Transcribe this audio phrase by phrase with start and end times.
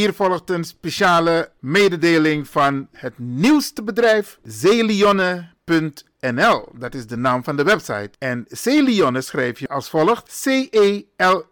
[0.00, 5.48] Hier volgt een speciale mededeling van het nieuwste bedrijf Zeelionne.nl.
[6.74, 8.10] Dat is de naam van de website.
[8.18, 11.48] En Zeelionne schrijf je als volgt: C-E-L-I-O-N-N-E.nl.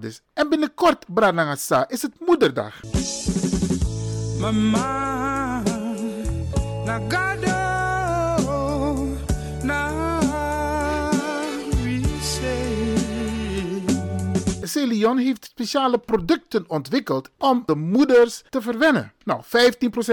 [0.00, 2.80] Dus, en binnenkort, Branagasa, is het moederdag.
[4.38, 5.62] Mama,
[14.82, 19.12] Celion heeft speciale producten ontwikkeld om de moeders te verwennen.
[19.24, 19.42] Nou,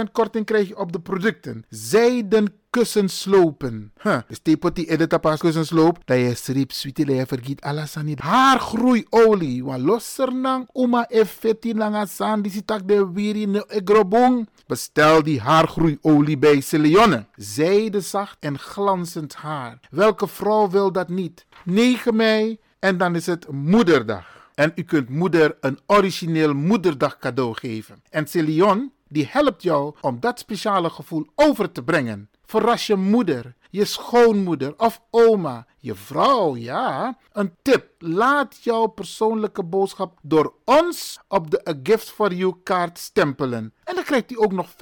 [0.08, 1.66] 15% korting krijg je op de producten.
[1.70, 3.92] Zijden kussenslopen.
[4.02, 4.18] Huh.
[4.28, 5.98] Dus tepo die edita pas kussensloop.
[6.06, 8.20] Dat je strip sweetie je vergiet alles aan niet.
[8.20, 9.64] Haargroeiolie.
[9.64, 12.42] Wa losser nang uma effetti langa san.
[12.42, 14.50] Die de wiri ne egrobong.
[14.68, 17.26] Bestel die haargroeiolie bij Celeonne.
[17.36, 19.80] Zijde zacht en glanzend haar.
[19.90, 21.46] Welke vrouw wil dat niet?
[21.64, 24.39] 9 mei en dan is het moederdag.
[24.60, 28.04] En u kunt moeder een origineel moederdag cadeau geven.
[28.10, 32.30] En Celion die helpt jou om dat speciale gevoel over te brengen.
[32.46, 37.18] Verras je moeder, je schoonmoeder of oma, je vrouw, ja.
[37.32, 42.98] Een tip, laat jouw persoonlijke boodschap door ons op de A Gift for You kaart
[42.98, 43.74] stempelen.
[43.84, 44.76] En dan krijgt hij ook nog 15%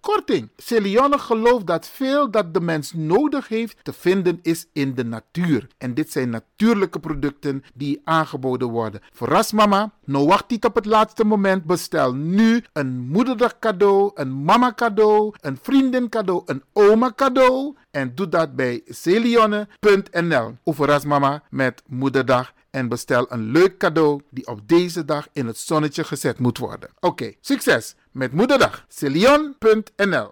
[0.00, 0.50] korting.
[0.56, 5.66] Celione gelooft dat veel dat de mens nodig heeft te vinden is in de natuur.
[5.78, 9.00] En dit zijn natuurlijke producten die aangeboden worden.
[9.12, 11.64] Verras mama, nou wacht niet op het laatste moment.
[11.64, 17.76] Bestel nu een moederdag cadeau, een mama cadeau, een vriendin cadeau, een oma cadeau.
[17.90, 20.52] En doe dat bij celionne.nl.
[20.62, 21.82] Of verras mama met
[22.24, 26.58] moederdag en bestel een leuk cadeau die op deze dag in het zonnetje gezet moet
[26.58, 26.90] worden.
[27.00, 28.84] Oké, succes met Moederdag.
[28.88, 30.30] Celion.nl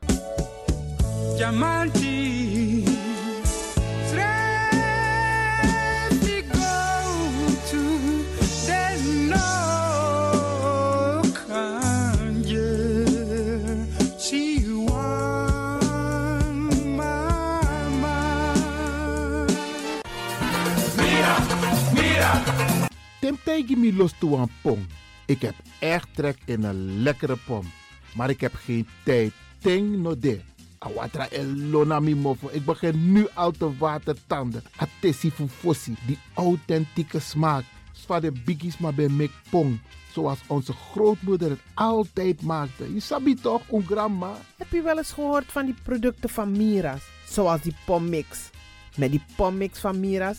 [23.20, 24.87] Temtegi mi los toe een pom.
[25.26, 27.70] Ik heb echt trek in een lekkere pom.
[28.15, 29.32] Maar ik heb geen tijd.
[29.59, 30.41] Ting no de.
[30.78, 32.48] Awatra elona mofo.
[32.50, 34.62] Ik begin nu al te watertanden.
[34.76, 35.94] Atesi fufosi.
[36.06, 37.65] Die authentieke smaak.
[37.93, 39.81] Zwa de biggies maar bij mek pong.
[40.12, 42.94] Zoals onze grootmoeder het altijd maakte.
[42.94, 44.37] Je sabi toch, een grandma?
[44.56, 47.03] Heb je wel eens gehoord van die producten van Mira's?
[47.28, 48.50] Zoals die pommix.
[48.97, 50.38] Met die pommix van Mira's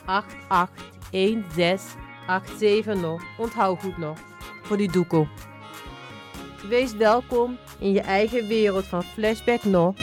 [0.09, 3.23] 881687 nog.
[3.39, 4.19] Onthoud goed nog.
[4.63, 5.29] Voor die doekoe.
[6.69, 9.95] Wees welkom in je eigen wereld van Flashback nog.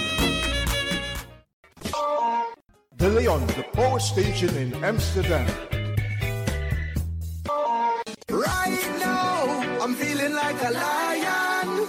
[2.95, 5.45] De Leon, the power station in Amsterdam.
[8.25, 9.49] Right now,
[9.83, 11.87] I'm feeling like a lion.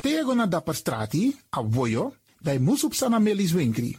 [0.00, 3.96] Tego na dapper strati, a voyo, dai musup sana melis winkri.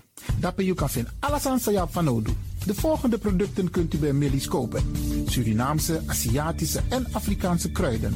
[0.56, 0.90] You kan
[1.20, 2.34] alles aan sa van nodu.
[2.66, 4.84] De volgende producten kunt u bij Millie's kopen.
[5.26, 8.16] Surinaamse, Aziatische en Afrikaanse kruiden.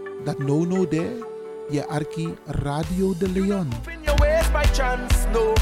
[0.23, 1.29] dat no no de
[1.69, 3.69] je arki Radio de Leon.
[3.87, 5.53] In your ways by chance, no.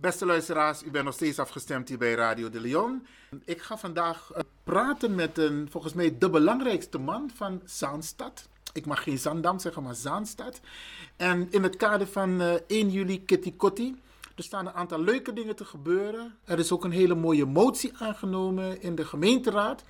[0.00, 3.06] Beste luisteraars, u bent nog steeds afgestemd hier bij Radio de Leon.
[3.44, 8.48] Ik ga vandaag eh, praten met een, volgens mij, de belangrijkste man van Zaanstad.
[8.72, 10.60] Ik mag geen Zandam zeggen, maar Zaanstad.
[11.16, 14.00] En in het kader van eh, 1 juli Kitty Kotti.
[14.36, 16.38] Er staan een aantal leuke dingen te gebeuren.
[16.44, 19.84] Er is ook een hele mooie motie aangenomen in de gemeenteraad.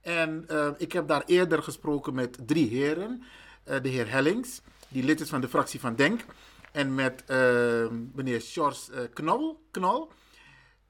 [0.00, 3.22] En eh, ik heb daar eerder gesproken met drie heren.
[3.64, 6.24] Eh, de heer Hellings, die lid is van de fractie van Denk.
[6.72, 10.10] En met eh, meneer Sjors Knol, Knol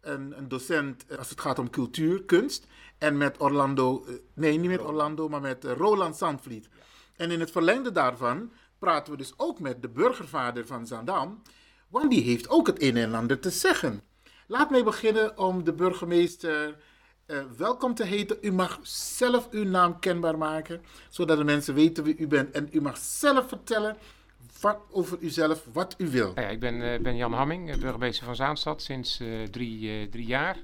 [0.01, 2.67] een, een docent als het gaat om cultuur, kunst.
[2.99, 4.05] En met Orlando,
[4.35, 6.69] nee niet met Orlando, maar met Roland Zandvliet.
[7.17, 11.43] En in het verlengde daarvan praten we dus ook met de burgervader van Zandam.
[11.91, 14.03] Want die heeft ook het een en ander te zeggen.
[14.47, 16.77] Laat mij beginnen om de burgemeester
[17.27, 18.37] eh, welkom te heten.
[18.41, 22.51] U mag zelf uw naam kenbaar maken, zodat de mensen weten wie u bent.
[22.55, 23.97] En u mag zelf vertellen
[24.91, 26.33] over uzelf, wat u wil.
[26.35, 29.21] Nou ja, ik ben, uh, ben Jan Hamming, burgemeester van Zaanstad sinds
[29.51, 30.57] drie, drie jaar.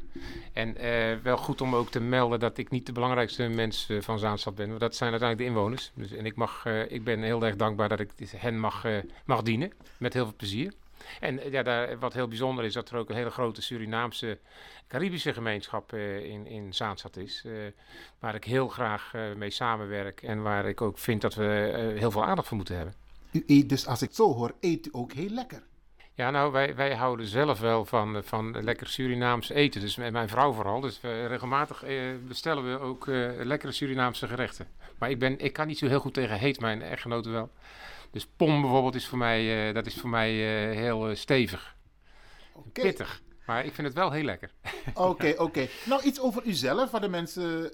[0.53, 0.77] En
[1.23, 4.69] wel goed om ook te melden dat ik niet de belangrijkste mens van Zaanstad ben.
[4.69, 5.93] Want dat zijn uiteindelijk de inwoners.
[5.95, 8.85] Dus, en ik, mag, ik ben heel erg dankbaar dat ik hen mag,
[9.25, 9.73] mag dienen.
[9.99, 10.73] Met heel veel plezier.
[11.21, 14.39] En ja, daar, wat heel bijzonder is, dat er ook een hele grote Surinaamse
[14.89, 17.43] Caribische gemeenschap uh, in, in Zaanstad is.
[17.47, 17.53] Uh,
[18.19, 22.25] waar ik heel graag mee samenwerk en waar ik ook vind dat we heel veel
[22.25, 22.95] aandacht voor moeten hebben.
[23.33, 25.63] U eet dus, als ik het zo hoor, eet u ook heel lekker.
[26.15, 29.81] Ja, nou, wij, wij houden zelf wel van, van lekker Surinaams eten.
[29.81, 30.81] Dus met mijn vrouw vooral.
[30.81, 31.85] Dus we, regelmatig
[32.29, 33.07] bestellen we ook
[33.45, 34.67] lekkere Surinaamse gerechten.
[34.99, 37.51] Maar ik, ben, ik kan niet zo heel goed tegen heet, mijn echtgenoten wel.
[38.17, 40.31] Dus pom bijvoorbeeld is voor mij, dat is voor mij
[40.75, 41.77] heel stevig.
[42.53, 42.85] Okay.
[42.85, 43.23] Pittig.
[43.47, 44.51] Maar ik vind het wel heel lekker.
[44.95, 45.69] Oké, oké.
[45.89, 47.71] Nou, iets over uzelf, wat de mensen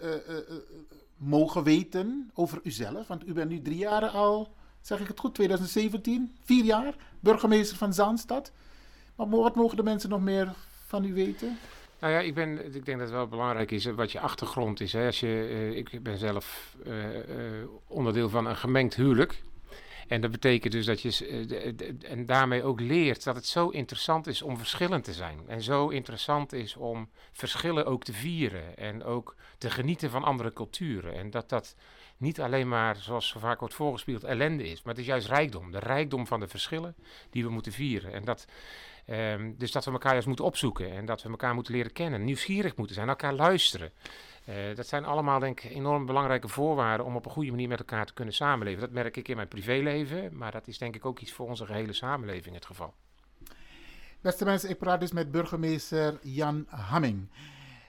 [1.17, 3.07] mogen weten over uzelf.
[3.07, 7.77] Want u bent nu drie jaar al, zeg ik het goed, 2017, vier jaar, burgemeester
[7.77, 8.53] van Zaanstad.
[9.15, 10.55] Maar wat mogen de mensen nog meer
[10.87, 11.59] van u weten?
[12.01, 14.93] Nou ja, ik, ben, ik denk dat het wel belangrijk is wat je achtergrond is.
[14.93, 15.07] Hè.
[15.07, 16.77] Als je, ik ben zelf
[17.87, 19.43] onderdeel van een gemengd huwelijk.
[20.13, 24.27] En dat betekent dus dat je eh, en daarmee ook leert dat het zo interessant
[24.27, 25.39] is om verschillend te zijn.
[25.47, 30.53] En zo interessant is om verschillen ook te vieren en ook te genieten van andere
[30.53, 31.15] culturen.
[31.15, 31.77] En dat dat
[32.17, 35.71] niet alleen maar, zoals zo vaak wordt voorgespeeld, ellende is, maar het is juist rijkdom.
[35.71, 36.95] De rijkdom van de verschillen
[37.31, 38.13] die we moeten vieren.
[38.13, 38.47] En dat,
[39.07, 42.25] um, dus dat we elkaar juist moeten opzoeken en dat we elkaar moeten leren kennen,
[42.25, 43.93] nieuwsgierig moeten zijn, elkaar luisteren.
[44.49, 47.79] Uh, dat zijn allemaal denk ik enorm belangrijke voorwaarden om op een goede manier met
[47.79, 48.81] elkaar te kunnen samenleven.
[48.81, 51.67] Dat merk ik in mijn privéleven, maar dat is denk ik ook iets voor onze
[51.67, 52.95] gehele samenleving het geval.
[54.21, 57.29] Beste mensen, ik praat dus met burgemeester Jan Hamming.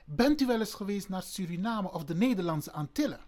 [0.06, 3.20] Bent u wel eens geweest naar Suriname of de Nederlandse Antillen?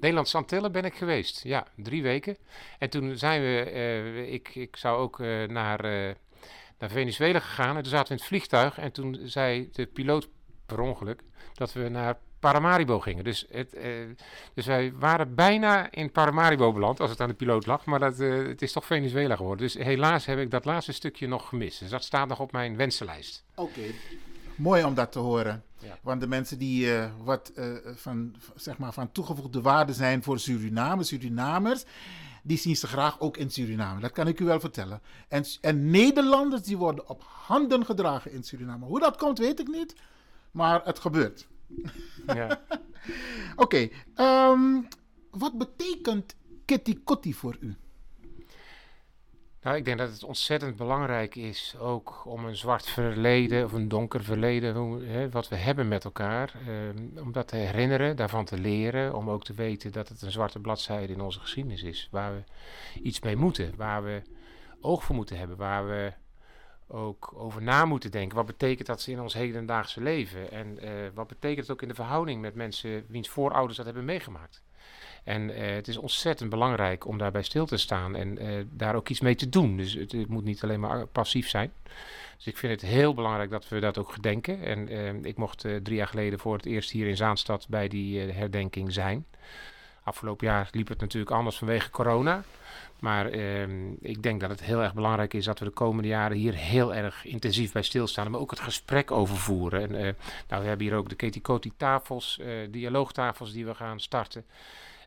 [0.00, 2.36] Nederlandse Antillen ben ik geweest, ja, drie weken.
[2.78, 5.82] En toen zijn we, uh, ik, ik zou ook uh, naar,
[6.78, 10.28] naar Venezuela gegaan en toen zaten we in het vliegtuig en toen zei de piloot
[10.66, 11.22] per ongeluk
[11.54, 13.24] dat we naar Paramaribo gingen.
[13.24, 13.90] Dus, het, eh,
[14.54, 17.84] dus wij waren bijna in Paramaribo beland, als het aan de piloot lag.
[17.84, 19.66] Maar dat, uh, het is toch Venezuela geworden.
[19.66, 21.80] Dus helaas heb ik dat laatste stukje nog gemist.
[21.80, 23.44] Dus dat staat nog op mijn wensenlijst.
[23.54, 23.80] Oké,
[24.56, 25.64] mooi om dat te horen.
[25.78, 25.98] Ja.
[26.02, 27.52] Want de mensen die uh, wat
[27.94, 31.84] van, zeg maar van toegevoegde waarde zijn voor Suriname, Surinamers,
[32.42, 34.00] die zien ze graag ook in Suriname.
[34.00, 35.00] Dat kan ik u wel vertellen.
[35.28, 38.84] En, en Nederlanders die worden op handen gedragen in Suriname.
[38.84, 39.94] Hoe dat komt, weet ik niet
[40.56, 41.48] maar het gebeurt.
[42.26, 42.46] Ja.
[43.56, 44.82] Oké, okay, um, ehm,
[45.30, 46.34] wat betekent
[46.64, 47.76] Kitty Kotti voor u?
[49.62, 53.88] Nou, ik denk dat het ontzettend belangrijk is ook om een zwart verleden of een
[53.88, 58.44] donker verleden, hoe, hè, wat we hebben met elkaar, um, om dat te herinneren, daarvan
[58.44, 62.08] te leren, om ook te weten dat het een zwarte bladzijde in onze geschiedenis is,
[62.10, 62.42] waar we
[63.02, 64.22] iets mee moeten, waar we
[64.80, 66.12] oog voor moeten hebben, waar we
[66.88, 68.36] ook over na moeten denken.
[68.36, 70.50] Wat betekent dat in ons hedendaagse leven?
[70.50, 74.04] En uh, wat betekent het ook in de verhouding met mensen wiens voorouders dat hebben
[74.04, 74.62] meegemaakt?
[75.24, 79.08] En uh, het is ontzettend belangrijk om daarbij stil te staan en uh, daar ook
[79.08, 79.76] iets mee te doen.
[79.76, 81.72] Dus het, het, moet niet alleen maar passief zijn.
[82.36, 84.62] Dus ik vind het heel belangrijk dat we dat ook gedenken.
[84.62, 88.92] En ik mocht drie jaar geleden voor het eerst hier in Zaanstad bij die herdenking
[88.92, 89.26] zijn.
[90.06, 92.42] Afgelopen jaar liep het natuurlijk anders vanwege corona.
[92.98, 96.36] Maar ehm, ik denk dat het heel erg belangrijk is dat we de komende jaren
[96.36, 98.30] hier heel erg intensief bij stilstaan.
[98.30, 99.80] Maar ook het gesprek overvoeren.
[99.80, 100.00] En, uh,
[100.48, 104.44] nou, we hebben hier ook de Ketikoti tafels, uh, dialoogtafels die we gaan starten.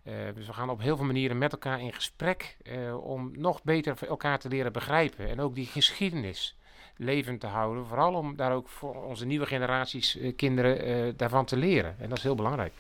[0.04, 2.58] Uh, dus we gaan op heel veel manieren met elkaar in gesprek
[3.02, 5.30] om nog beter elkaar te leren begrijpen.
[5.30, 6.56] En ook die geschiedenis
[6.96, 7.86] levend te houden.
[7.86, 11.96] Vooral om daar ook voor onze nieuwe generaties kinderen daarvan te leren.
[12.00, 12.74] En dat is heel belangrijk.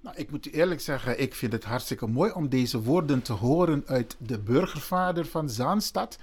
[0.00, 3.32] Nou, ik moet u eerlijk zeggen, ik vind het hartstikke mooi om deze woorden te
[3.32, 6.18] horen uit de burgervader van Zaanstad.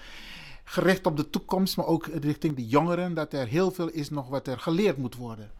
[0.63, 4.29] Gericht op de toekomst, maar ook richting de jongeren, dat er heel veel is nog
[4.29, 5.51] wat er geleerd moet worden.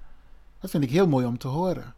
[0.59, 1.95] Dat vind ik heel mooi om te horen.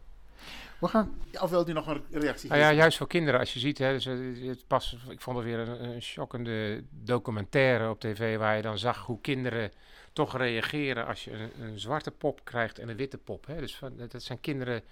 [0.78, 1.10] We gaan,
[1.40, 3.92] of wilt u nog een reactie nou ja, juist voor kinderen, als je ziet, hè,
[3.92, 8.56] dus, eh, het pas, ik vond het weer een, een shockende documentaire op tv waar
[8.56, 9.72] je dan zag hoe kinderen
[10.12, 13.46] toch reageren als je een, een zwarte pop krijgt en een witte pop.
[13.46, 13.60] Hè.
[13.60, 14.82] Dus van, dat zijn kinderen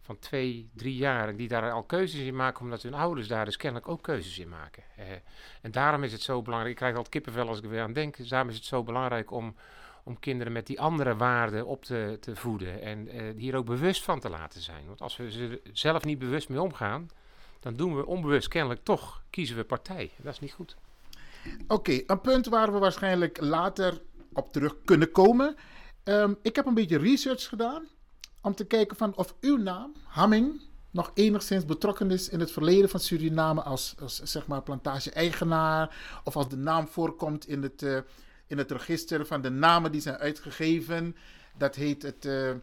[0.00, 3.56] van twee, drie jaar die daar al keuzes in maken, omdat hun ouders daar dus
[3.56, 4.82] kennelijk ook keuzes in maken.
[4.96, 5.06] Eh,
[5.62, 7.92] en daarom is het zo belangrijk, ik krijg altijd kippenvel als ik er weer aan
[7.92, 9.54] denk, dus daarom is het zo belangrijk om,
[10.04, 14.02] om kinderen met die andere waarden op te, te voeden en uh, hier ook bewust
[14.04, 14.86] van te laten zijn.
[14.86, 17.08] Want als we ze zelf niet bewust mee omgaan,
[17.60, 20.10] dan doen we onbewust kennelijk toch, kiezen we partij.
[20.16, 20.76] Dat is niet goed.
[21.66, 24.00] Oké, een punt waar we waarschijnlijk later
[24.32, 25.56] op terug kunnen komen.
[26.04, 27.88] Um, ik heb een beetje research gedaan
[28.42, 32.88] om te kijken van of uw naam, Hamming, nog enigszins betrokken is in het verleden
[32.88, 37.98] van Suriname als, zeg maar plantage-eigenaar of als de naam voorkomt in het, uh,
[38.46, 41.16] in het register van de namen die zijn uitgegeven.
[41.58, 42.56] Dat heet het uh, uh,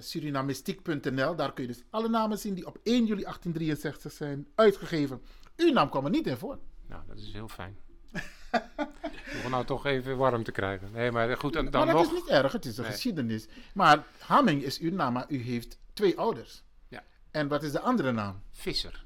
[0.00, 1.36] Surinamistiek.nl.
[1.36, 5.20] Daar kun je dus alle namen zien die op 1 juli 1863 zijn uitgegeven.
[5.56, 6.58] Uw naam kwam er niet in voor.
[6.86, 7.76] Nou, dat is heel fijn.
[9.44, 10.90] Om nou toch even warm te krijgen.
[10.92, 12.92] Nee, maar goed, dan, maar dat is niet erg, het is een nee.
[12.92, 13.46] geschiedenis.
[13.74, 16.62] Maar Hamming is uw naam, maar u heeft twee ouders.
[16.88, 17.02] Ja.
[17.30, 18.42] En wat is de andere naam?
[18.50, 19.04] Visser.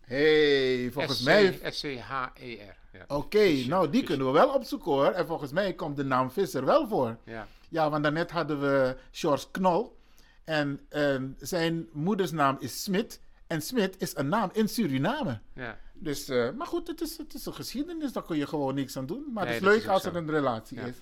[0.00, 1.58] hey, volgens mij...
[1.70, 2.80] S-C-H-E-R.
[2.92, 3.02] Ja.
[3.02, 4.06] Oké, okay, nou die Visser.
[4.06, 5.10] kunnen we wel opzoeken hoor.
[5.10, 7.16] En volgens mij komt de naam Visser wel voor.
[7.24, 7.46] Ja.
[7.68, 9.96] Ja, want daarnet hadden we George Knol.
[10.44, 13.20] En uh, zijn moedersnaam is Smit.
[13.46, 15.40] En Smit is een naam in Suriname.
[15.54, 15.78] Ja.
[16.02, 18.96] Dus, uh, maar goed, het is, het is een geschiedenis, daar kun je gewoon niks
[18.96, 19.24] aan doen.
[19.32, 20.08] Maar nee, het is leuk is als zo.
[20.08, 20.84] er een relatie Ja.
[20.86, 20.94] is.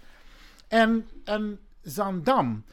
[0.69, 2.65] En, en Zandam,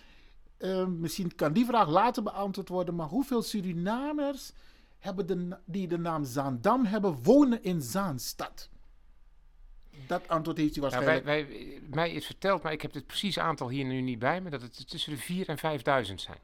[0.59, 4.51] uh, misschien kan die vraag later beantwoord worden, maar hoeveel Surinamers
[4.99, 8.69] hebben de, die de naam Zandam hebben, wonen in Zaanstad?
[10.07, 11.25] Dat antwoord heeft u Ja, waarschijnlijk.
[11.25, 14.41] wij, wij, mij is verteld, maar ik heb het precieze aantal hier nu niet bij
[14.41, 16.37] me, dat het tussen de 4 en 5000 zijn.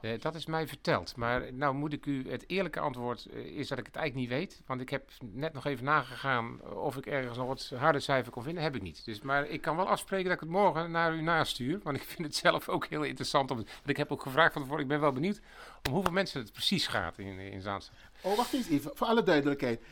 [0.00, 1.16] Uh, dat is mij verteld.
[1.16, 4.38] Maar nou moet ik u het eerlijke antwoord uh, is dat ik het eigenlijk niet
[4.38, 4.62] weet.
[4.66, 8.42] Want ik heb net nog even nagegaan of ik ergens nog wat harde cijfer kon
[8.42, 8.62] vinden.
[8.62, 9.04] Heb ik niet.
[9.04, 11.80] Dus, maar ik kan wel afspreken dat ik het morgen naar u nastuur.
[11.82, 13.50] Want ik vind het zelf ook heel interessant.
[13.50, 14.82] Om, want ik heb ook gevraagd van tevoren.
[14.82, 15.40] Ik ben wel benieuwd
[15.88, 17.94] om hoeveel mensen het precies gaat in, in Zaanstad.
[18.20, 18.90] Oh, wacht eens even.
[18.94, 19.82] Voor alle duidelijkheid.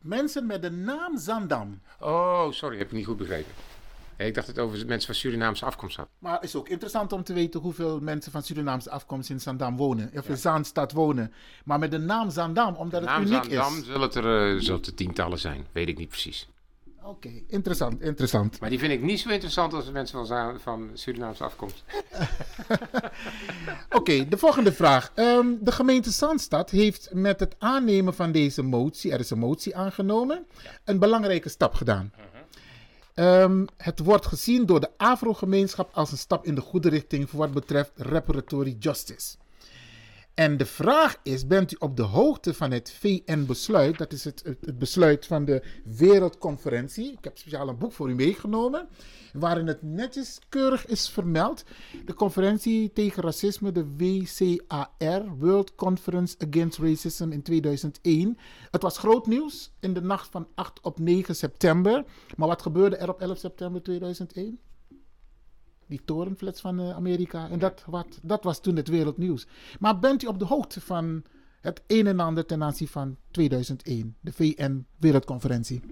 [0.00, 1.80] Mensen met de naam Zandam.
[2.00, 2.78] Oh, sorry.
[2.78, 3.52] Heb ik niet goed begrepen.
[4.16, 6.08] Ik dacht het over mensen van Surinaamse afkomst had.
[6.18, 9.76] Maar het is ook interessant om te weten hoeveel mensen van Surinaamse afkomst in Zandam
[9.76, 10.10] wonen.
[10.16, 11.32] Of in Zaanstad wonen.
[11.64, 13.84] Maar met de naam Zandam, omdat de het uniek Zandam is.
[13.84, 15.66] zullen het er uh, zullen het er tientallen zijn.
[15.72, 16.48] Weet ik niet precies.
[17.06, 18.60] Oké, okay, interessant, interessant.
[18.60, 21.84] Maar die vind ik niet zo interessant als de mensen van, van Surinaamse afkomst.
[22.68, 25.12] Oké, okay, de volgende vraag.
[25.14, 29.76] Um, de gemeente Zandstad heeft met het aannemen van deze motie, er is een motie
[29.76, 30.70] aangenomen, ja.
[30.84, 32.12] een belangrijke stap gedaan.
[32.14, 32.33] Uh -huh.
[33.14, 37.38] Um, het wordt gezien door de Afro-gemeenschap als een stap in de goede richting voor
[37.38, 39.36] wat betreft reparatory justice.
[40.34, 43.98] En de vraag is: bent u op de hoogte van het VN-besluit?
[43.98, 47.12] Dat is het, het, besluit van de Wereldconferentie.
[47.12, 48.88] Ik heb speciaal een boek voor u meegenomen.
[49.32, 51.64] Waarin het netjes keurig is vermeld.
[52.04, 58.38] De conferentie tegen racisme, de WCAR, World Conference Against Racism in 2001.
[58.70, 62.04] Het was groot nieuws in de nacht van 8 op 9 september.
[62.36, 64.58] Maar wat gebeurde er op 11 september 2001?
[65.86, 67.48] Die torenflats van uh, Amerika.
[67.50, 69.46] En dat, wat, dat was toen het wereldnieuws.
[69.80, 71.24] Maar bent u op de hoogte van
[71.60, 75.82] het een en ander ten aanzien van 2001, de VN-wereldconferentie?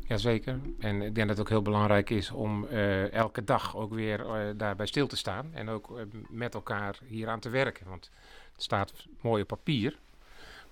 [0.00, 0.60] Jazeker.
[0.78, 4.20] En ik denk dat het ook heel belangrijk is om uh, elke dag ook weer
[4.20, 5.54] uh, daarbij stil te staan.
[5.54, 7.88] En ook met elkaar hier aan te werken.
[7.88, 8.10] Want
[8.52, 9.98] het staat mooi op papier.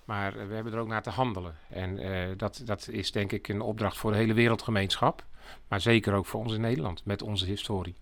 [0.04, 1.56] Maar we hebben er ook naar te handelen.
[1.68, 1.98] En
[2.36, 5.24] dat, dat is denk ik een opdracht voor de hele wereldgemeenschap.
[5.68, 7.94] Maar zeker ook voor ons in Nederland, met onze historie.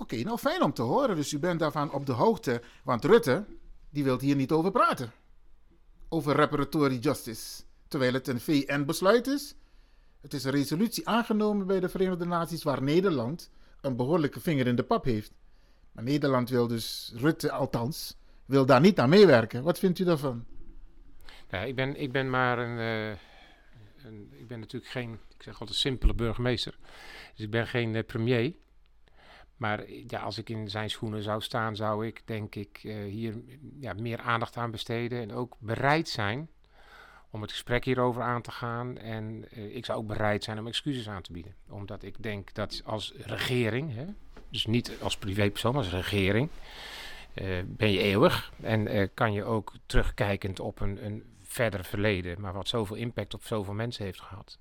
[0.00, 1.16] Oké, nou fijn om te horen.
[1.16, 2.62] Dus u bent daarvan op de hoogte.
[2.84, 3.44] Want Rutte,
[3.90, 5.12] die wil hier niet over praten.
[6.08, 7.62] Over reparatory justice.
[7.88, 9.54] Terwijl het een VN-besluit is.
[10.20, 14.76] Het is een resolutie aangenomen bij de Verenigde Naties waar Nederland een behoorlijke vinger in
[14.76, 15.32] de pap heeft.
[15.92, 19.62] Maar Nederland wil dus, Rutte althans, wil daar niet aan meewerken.
[19.62, 20.44] Wat vindt u daarvan?
[21.50, 23.16] Ja, ik, ben, ik ben maar een, uh,
[24.04, 26.78] een, Ik ben natuurlijk geen, ik zeg altijd, simpele burgemeester.
[27.34, 28.54] Dus ik ben geen uh, premier.
[29.60, 33.34] Maar ja, als ik in zijn schoenen zou staan, zou ik denk ik uh, hier
[33.80, 35.20] ja, meer aandacht aan besteden.
[35.20, 36.48] En ook bereid zijn
[37.30, 38.98] om het gesprek hierover aan te gaan.
[38.98, 41.54] En uh, ik zou ook bereid zijn om excuses aan te bieden.
[41.68, 44.04] Omdat ik denk dat als regering, hè,
[44.48, 46.48] dus niet als privépersoon, maar als regering,
[47.66, 48.52] ben je eeuwig.
[48.60, 53.44] En kan je ook terugkijkend op een, een verder verleden, maar wat zoveel impact op
[53.44, 54.58] zoveel mensen heeft gehad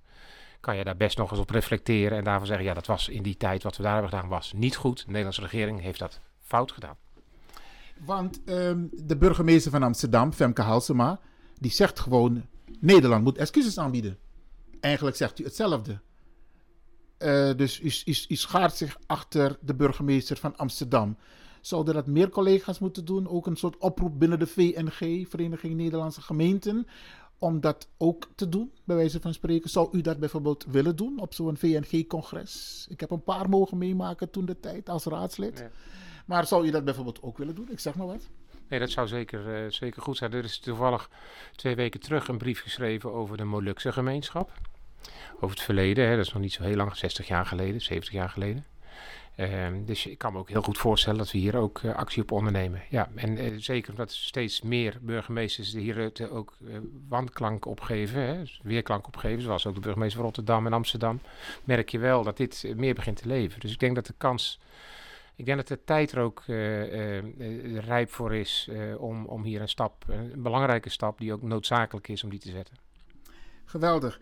[0.60, 3.24] kan je daar best nog eens op reflecteren en daarvan zeggen, ja, dat was in
[3.24, 4.98] die tijd wat we daar hebben gedaan, was niet goed.
[4.98, 6.96] De Nederlandse regering heeft dat fout gedaan.
[8.06, 11.20] Want um, de burgemeester van Amsterdam, Femke Halsema,
[11.60, 12.46] die zegt gewoon,
[12.80, 14.18] Nederland moet excuses aanbieden.
[14.80, 16.00] Eigenlijk zegt u hetzelfde.
[17.20, 21.18] Uh, dus u, u, u schaart zich achter de burgemeester van Amsterdam.
[21.62, 23.28] Zouden dat meer collega's moeten doen?
[23.28, 26.88] Ook een soort oproep binnen de VNG, Vereniging Nederlandse Gemeenten,
[27.40, 29.70] om dat ook te doen, bij wijze van spreken.
[29.70, 32.86] Zou u dat bijvoorbeeld willen doen op zo'n VNG-congres?
[32.90, 35.60] Ik heb een paar mogen meemaken toen de tijd als raadslid.
[35.60, 35.70] Ja.
[36.26, 37.72] Maar zou u dat bijvoorbeeld ook willen doen?
[37.72, 38.30] Ik zeg maar wat.
[38.68, 40.34] Nee, dat zou zeker, uh, zeker goed zijn.
[40.34, 41.10] Er is toevallig
[41.56, 44.52] twee weken terug een brief geschreven over de Molukse gemeenschap.
[45.36, 48.14] Over het verleden, hè, dat is nog niet zo heel lang, 60 jaar geleden, 70
[48.14, 48.66] jaar geleden.
[49.40, 52.22] Ehm, dus ik kan me ook heel goed voorstellen dat we hier ook eh, actie
[52.22, 52.82] op ondernemen.
[52.90, 56.58] Ja, en uh, zeker omdat steeds meer burgemeesters hier uh, ook
[57.08, 61.20] wandklank opgeven, hè, dus weerklank opgeven, zoals ook de burgemeester van Rotterdam en Amsterdam,
[61.64, 63.60] merk je wel dat dit meer begint te leven.
[63.60, 64.60] Dus ik denk dat de kans,
[65.36, 66.44] ik denk dat de tijd er ook
[67.76, 72.24] rijp voor is om, om hier een stap, een belangrijke stap die ook noodzakelijk is
[72.24, 72.76] om die te zetten.
[73.66, 74.20] Geweldig.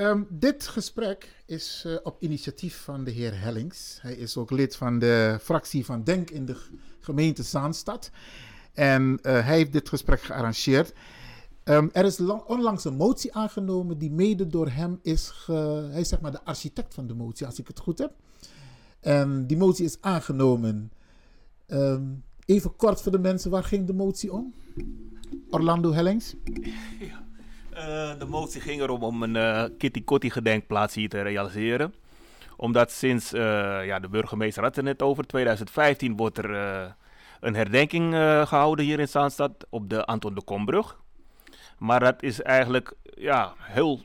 [0.00, 3.98] Um, dit gesprek is uh, op initiatief van de heer Hellings.
[4.02, 6.56] Hij is ook lid van de fractie van Denk in de
[7.00, 8.10] gemeente Zaanstad.
[8.72, 10.92] En uh, hij heeft dit gesprek gearrangeerd.
[11.64, 15.28] Um, er is onlangs een motie aangenomen die mede door hem is.
[15.28, 18.12] Ge, hij is zeg maar de architect van de motie, als ik het goed heb.
[19.00, 20.92] En die motie is aangenomen.
[21.66, 24.54] Um, even kort voor de mensen, waar ging de motie om?
[25.50, 26.34] Orlando Hellings?
[27.00, 27.28] Ja.
[27.74, 31.94] Uh, de motie ging erom om een uh, Kitty Kotti gedenkplaats hier te realiseren.
[32.56, 33.40] Omdat sinds, uh,
[33.86, 36.50] ja, de burgemeester had het net over, 2015 wordt er
[37.40, 38.14] een herdenking
[38.48, 40.98] gehouden hier in Zaanstad op de Anton de Kombrug.
[41.78, 44.00] Maar dat is eigenlijk ja, heel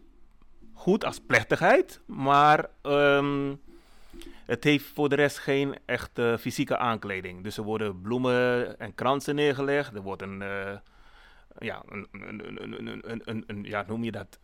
[0.73, 3.61] goed als plechtigheid, maar um,
[4.45, 7.43] het heeft voor de rest geen echte fysieke aankleding.
[7.43, 10.43] Dus er worden bloemen en kransen neergelegd, er wordt een
[11.57, 14.39] ja, een, een, een, een, ja, noem je dat?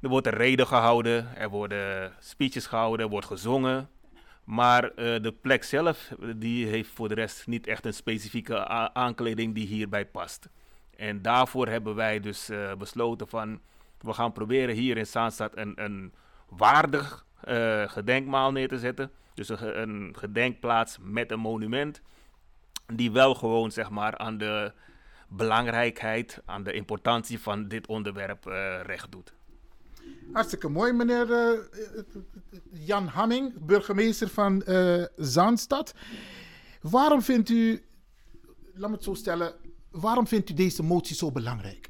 [0.00, 3.88] Er wordt een reden gehouden, er worden speeches gehouden, er wordt gezongen.
[4.44, 9.54] Maar uh, de plek zelf, die heeft voor de rest niet echt een specifieke aankleding
[9.54, 10.48] die hierbij past.
[10.96, 13.60] En daarvoor hebben wij dus uh, besloten van,
[14.00, 16.12] we gaan proberen hier in Zaanstad een, een
[16.48, 19.10] waardig uh, gedenkmaal neer te zetten.
[19.34, 22.02] Dus een, een gedenkplaats met een monument,
[22.86, 24.72] die wel gewoon zeg maar aan de
[25.28, 29.32] belangrijkheid, aan de importantie van dit onderwerp uh, recht doet.
[30.32, 31.60] Hartstikke mooi, meneer uh,
[32.72, 35.94] Jan Hamming, burgemeester van uh, Zaanstad.
[36.80, 37.84] Waarom vindt u,
[38.74, 39.54] laat me het zo stellen,
[39.90, 41.88] waarom vindt u deze motie zo belangrijk?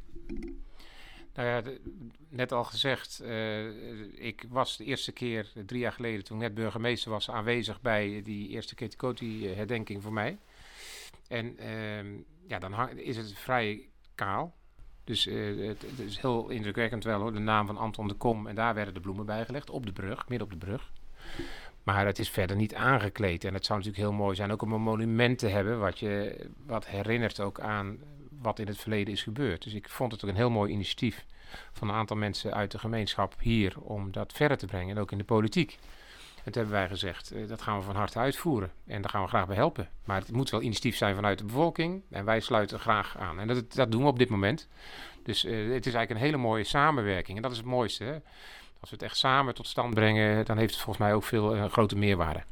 [1.34, 1.80] Nou ja, de,
[2.28, 6.54] net al gezegd, uh, ik was de eerste keer, drie jaar geleden, toen ik net
[6.54, 10.38] burgemeester was, aanwezig bij die eerste Ketikoti-herdenking voor mij.
[11.28, 14.56] En uh, ja, dan is het vrij kaal.
[15.04, 18.46] Dus uh, het, het, is heel indrukwekkend wel hoor, de naam van Anton de Kom.
[18.46, 20.92] En daar werden de bloemen bijgelegd, op de brug, midden op de brug.
[21.82, 23.44] Maar het is verder niet aangekleed.
[23.44, 25.78] En het zou natuurlijk heel mooi zijn ook om een monument te hebben...
[25.78, 27.98] wat, je, wat herinnert ook aan
[28.40, 29.62] wat in het verleden is gebeurd.
[29.62, 31.24] Dus ik vond het ook een heel mooi initiatief
[31.72, 33.80] van een aantal mensen uit de gemeenschap hier...
[33.80, 35.78] om dat verder te brengen en ook in de politiek.
[36.52, 38.70] Toen hebben wij gezegd, uh, dat gaan we van harte uitvoeren.
[38.86, 39.88] En daar gaan we graag bij helpen.
[40.04, 42.02] Maar het moet wel initiatief zijn vanuit de bevolking.
[42.10, 43.40] En wij sluiten graag aan.
[43.40, 44.68] En dat, dat doen we op dit moment.
[45.22, 47.36] Dus uh, het is eigenlijk een hele mooie samenwerking.
[47.36, 48.04] En dat is het mooiste.
[48.04, 48.12] Hè?
[48.80, 51.56] Als we het echt samen tot stand brengen, dan heeft het volgens mij ook veel
[51.56, 52.42] uh, grote meerwaarde.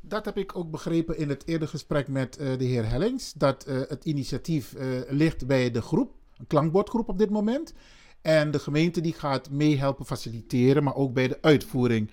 [0.00, 3.32] Dat heb ik ook begrepen in het eerder gesprek met de heer Hellings.
[3.32, 4.74] Dat het initiatief
[5.08, 7.74] ligt bij de groep, een klankbordgroep op dit moment.
[8.22, 12.10] En de gemeente die gaat meehelpen faciliteren, maar ook bij de uitvoering.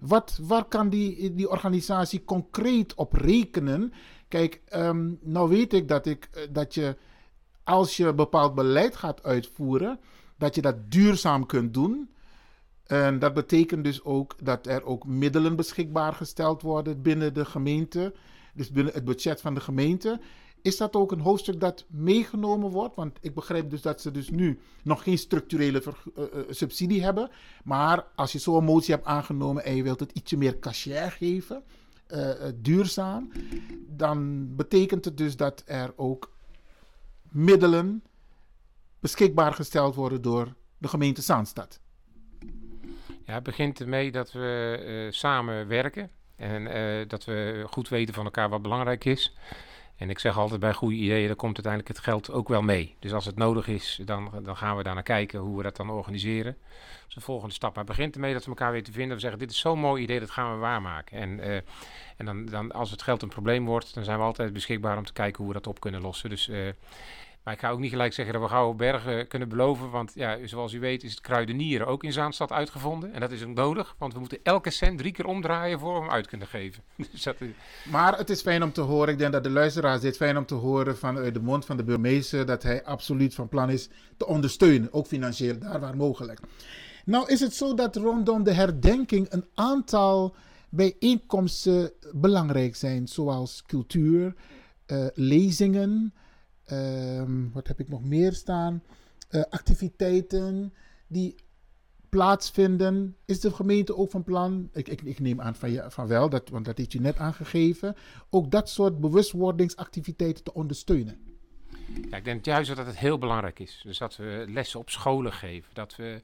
[0.00, 3.92] Wat, waar kan die, die organisatie concreet op rekenen?
[4.28, 6.96] Kijk, um, nou weet ik dat, ik eh, dat je
[7.64, 10.00] als je bepaald beleid gaat uitvoeren,
[10.38, 12.10] dat je dat duurzaam kunt doen.
[12.84, 18.14] En dat betekent dus ook dat er ook middelen beschikbaar gesteld worden binnen de gemeente,
[18.54, 20.20] dus binnen het budget van de gemeente.
[20.62, 22.96] Is dat ook een hoofdstuk dat meegenomen wordt?
[22.96, 25.82] Want ik begrijp dus dat ze dus nu nog geen structurele
[26.16, 27.30] uh, subsidie hebben.
[27.64, 31.62] Maar als je zo'n motie hebt aangenomen en je wilt het ietsje meer cachet geven,
[32.54, 33.32] duurzaam,
[33.88, 36.32] dan betekent het dus dat er ook
[37.28, 38.02] middelen
[39.00, 41.80] beschikbaar gesteld worden door de gemeente Zaanstad.
[43.24, 48.48] Ja, het begint ermee dat we samen werken en dat we goed weten van elkaar
[48.48, 49.36] wat belangrijk is.
[50.00, 52.96] En ik zeg altijd bij goede ideeën, dan komt uiteindelijk het geld ook wel mee.
[52.98, 55.76] Dus als het nodig is, dan, dan gaan we daar naar kijken hoe we dat
[55.76, 56.56] dan organiseren.
[57.08, 57.74] Is de volgende stap.
[57.74, 59.14] Maar het begint ermee dat we elkaar weten vinden.
[59.14, 61.18] We zeggen, dit is zo'n mooi idee, dat gaan we waarmaken.
[61.18, 61.54] En, uh,
[62.16, 65.04] en dan, dan, als het geld een probleem wordt, dan zijn we altijd beschikbaar om
[65.04, 66.30] te kijken hoe we dat op kunnen lossen.
[66.30, 66.48] Dus...
[66.48, 66.68] Uh,
[67.42, 69.90] maar ik ga ook niet gelijk zeggen dat we gouden bergen kunnen beloven.
[69.90, 73.12] Want ja, zoals u weet is het kruidenieren ook in Zaanstad uitgevonden.
[73.12, 76.00] En dat is ook nodig, want we moeten elke cent drie keer omdraaien voor we
[76.00, 76.82] hem uit kunnen geven.
[77.12, 77.48] dus dat is...
[77.90, 80.46] Maar het is fijn om te horen, ik denk dat de luisteraars dit fijn om
[80.46, 82.46] te horen vanuit de mond van de burgemeester...
[82.46, 86.40] dat hij absoluut van plan is te ondersteunen, ook financieel, daar waar mogelijk.
[87.04, 90.34] Nou is het zo dat rondom de herdenking een aantal
[90.68, 94.34] bijeenkomsten belangrijk zijn, zoals cultuur,
[94.86, 96.14] uh, lezingen...
[96.72, 98.82] Um, wat heb ik nog meer staan?
[99.30, 100.74] Uh, activiteiten
[101.06, 101.34] die
[102.08, 103.16] plaatsvinden.
[103.24, 106.48] Is de gemeente ook van plan, ik, ik, ik neem aan van, van wel, dat,
[106.48, 107.96] want dat heeft je net aangegeven,
[108.30, 111.18] ook dat soort bewustwordingsactiviteiten te ondersteunen?
[112.10, 113.80] Ja, ik denk juist dat het heel belangrijk is.
[113.84, 115.74] Dus dat we lessen op scholen geven.
[115.74, 116.22] Dat we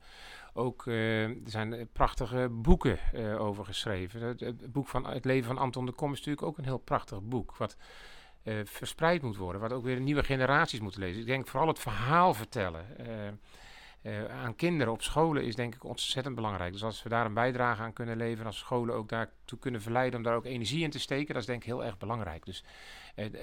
[0.53, 2.99] ook, uh, er zijn prachtige boeken
[3.39, 4.23] over geschreven.
[4.23, 6.79] Het, het, boek van Het leven van Anton de Kom is natuurlijk ook een heel
[6.79, 7.57] prachtig boek.
[7.57, 7.77] Wat
[8.47, 9.61] uh, verspreid moet worden.
[9.61, 11.21] Wat ook weer nieuwe generaties moeten lezen.
[11.21, 12.87] Ik denk vooral het verhaal vertellen.
[13.01, 16.73] Uh, aan kinderen op scholen is denk ik ontzettend belangrijk.
[16.73, 20.19] Dus als we daar een bijdrage aan kunnen leveren, als scholen ook daartoe kunnen verleiden
[20.19, 22.45] om daar ook energie in te steken, dat is denk ik heel erg belangrijk.
[22.45, 22.65] Dus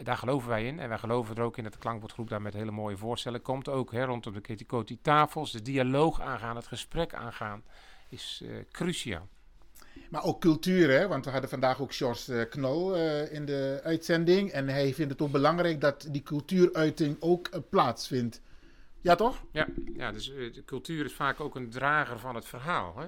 [0.04, 0.80] daar geloven wij in.
[0.80, 3.70] En wij geloven er ook in dat de klankbordgroep daar met hele mooie voorstellen komt.
[3.70, 7.64] Ook hè, rondom de Ketikoti tafels, de dialoog aangaan, het gesprek aangaan,
[8.10, 9.28] is cruciaal.
[10.10, 11.08] Maar ook cultuur, hè?
[11.08, 14.52] want we hadden vandaag ook George Knol in de uitzending.
[14.52, 18.42] En hij vindt het ook belangrijk dat die cultuuruiting ook plaatsvindt.
[19.02, 19.44] Ja, toch?
[19.52, 22.98] Ja, ja dus de cultuur is vaak ook een drager van het verhaal.
[22.98, 23.08] Hè?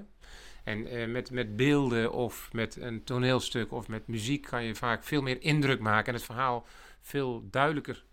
[0.66, 5.04] En uh, met, met beelden of met een toneelstuk of met muziek kan je vaak
[5.04, 6.66] veel meer indruk maken en het verhaal
[7.02, 8.04] veel duidelijker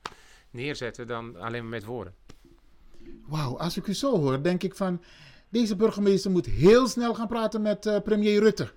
[0.51, 2.15] neerzetten dan alleen maar met woorden.
[3.27, 5.03] Wauw, als ik u zo hoor, denk ik van
[5.53, 8.73] deze burgemeester moet heel snel gaan praten met uh, premier Rutte.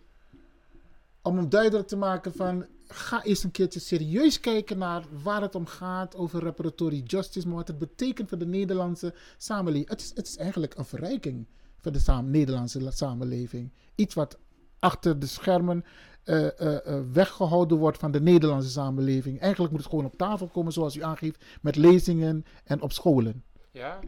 [1.21, 5.55] Om hem duidelijk te maken van ga eens een keertje serieus kijken naar waar het
[5.55, 9.89] om gaat over reparatory justice, maar wat het betekent voor de Nederlandse samenleving.
[9.89, 11.47] Het is, het is eigenlijk een verrijking
[11.79, 13.71] voor de Nederlandse samenleving.
[13.95, 14.37] Iets wat
[14.79, 15.85] achter de schermen
[16.25, 16.77] uh, uh,
[17.11, 19.39] weggehouden wordt van de Nederlandse samenleving.
[19.39, 23.43] Eigenlijk moet het gewoon op tafel komen, zoals u aangeeft, met lezingen en op scholen.
[23.71, 23.99] Ja,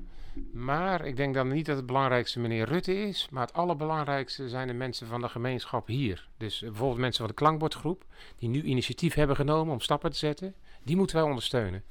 [0.54, 3.28] maar ik denk dan niet dat het belangrijkste meneer Rutte is.
[3.32, 6.28] Maar het allerbelangrijkste zijn de mensen van de gemeenschap hier.
[6.38, 8.06] Dus bijvoorbeeld mensen van de klankbordgroep.
[8.38, 10.54] Die nu initiatief hebben genomen om stappen te zetten.
[10.84, 11.84] Die moeten wij ondersteunen.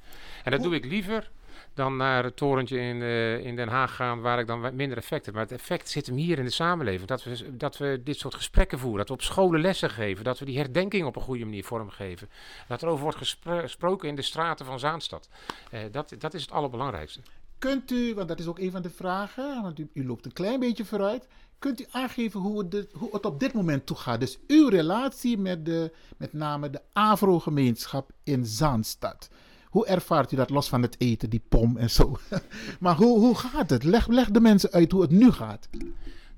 [0.43, 1.31] En dat doe ik liever
[1.73, 5.25] dan naar het torentje in, uh, in Den Haag gaan, waar ik dan minder effect
[5.25, 5.33] heb.
[5.33, 7.07] Maar het effect zit hem hier in de samenleving.
[7.07, 10.39] Dat we, dat we dit soort gesprekken voeren, dat we op scholen lessen geven, dat
[10.39, 12.29] we die herdenking op een goede manier vormgeven.
[12.67, 15.29] Dat er over wordt gespro gesproken in de straten van Zaanstad.
[15.71, 17.19] Uh, dat, dat is het allerbelangrijkste.
[17.59, 20.59] Kunt u, want dat is ook een van de vragen, want u, loopt een klein
[20.59, 21.27] beetje vooruit.
[21.59, 22.73] Kunt u aangeven hoe het,
[23.11, 24.19] het op dit moment toegaat?
[24.19, 29.29] Dus uw relatie met, de, met name de Afro-gemeenschap in Zaanstad.
[29.65, 32.17] Hoe ervaart u dat los van het eten, die pom en zo?
[32.79, 33.83] maar hoe, hoe gaat het?
[33.83, 35.69] Leg, leg de mensen uit hoe het nu gaat.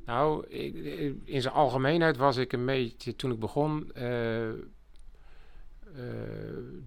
[0.06, 0.48] Nou,
[1.26, 4.50] in zijn algemeenheid was ik een beetje, toen ik begon, uh,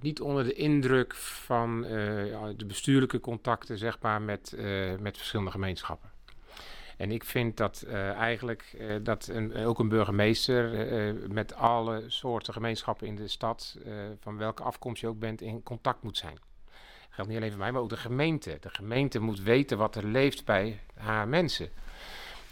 [0.01, 1.85] niet onder de indruk van
[2.27, 4.57] ja, de bestuurlijke contacten, zeg maar, met,
[5.01, 6.11] met verschillende gemeenschappen.
[6.97, 7.83] En ik vind dat
[8.17, 10.71] eigenlijk dat een, ook een burgemeester
[11.29, 13.79] met alle soorten gemeenschappen in de stad,
[14.21, 16.35] van welke afkomst je ook bent, in contact moet zijn.
[16.35, 18.57] Dat geldt niet alleen voor mij, maar ook de gemeente.
[18.61, 21.69] De gemeente moet weten wat er leeft bij haar mensen.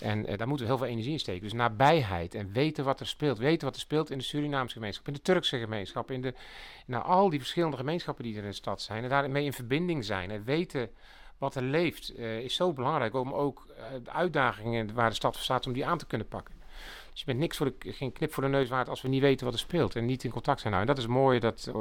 [0.01, 1.43] En daar moeten we heel veel energie in steken.
[1.43, 3.39] Dus nabijheid en weten wat er speelt.
[3.39, 6.35] Weten wat er speelt in de Surinaamse gemeenschap, in de Turkse gemeenschap, in de,
[6.87, 9.03] nou, al die verschillende gemeenschappen die er in de stad zijn.
[9.03, 10.91] En daarmee in verbinding zijn en weten
[11.39, 15.35] wat er leeft, uh, is zo belangrijk om ook uh, de uitdagingen waar de stad
[15.35, 16.60] voor staat, om die aan te kunnen pakken.
[17.11, 19.21] Dus je bent niks voor de, geen knip voor de neus waard als we niet
[19.21, 20.73] weten wat er speelt en niet in contact zijn.
[20.73, 21.75] Nou, en dat is mooi dat, uh,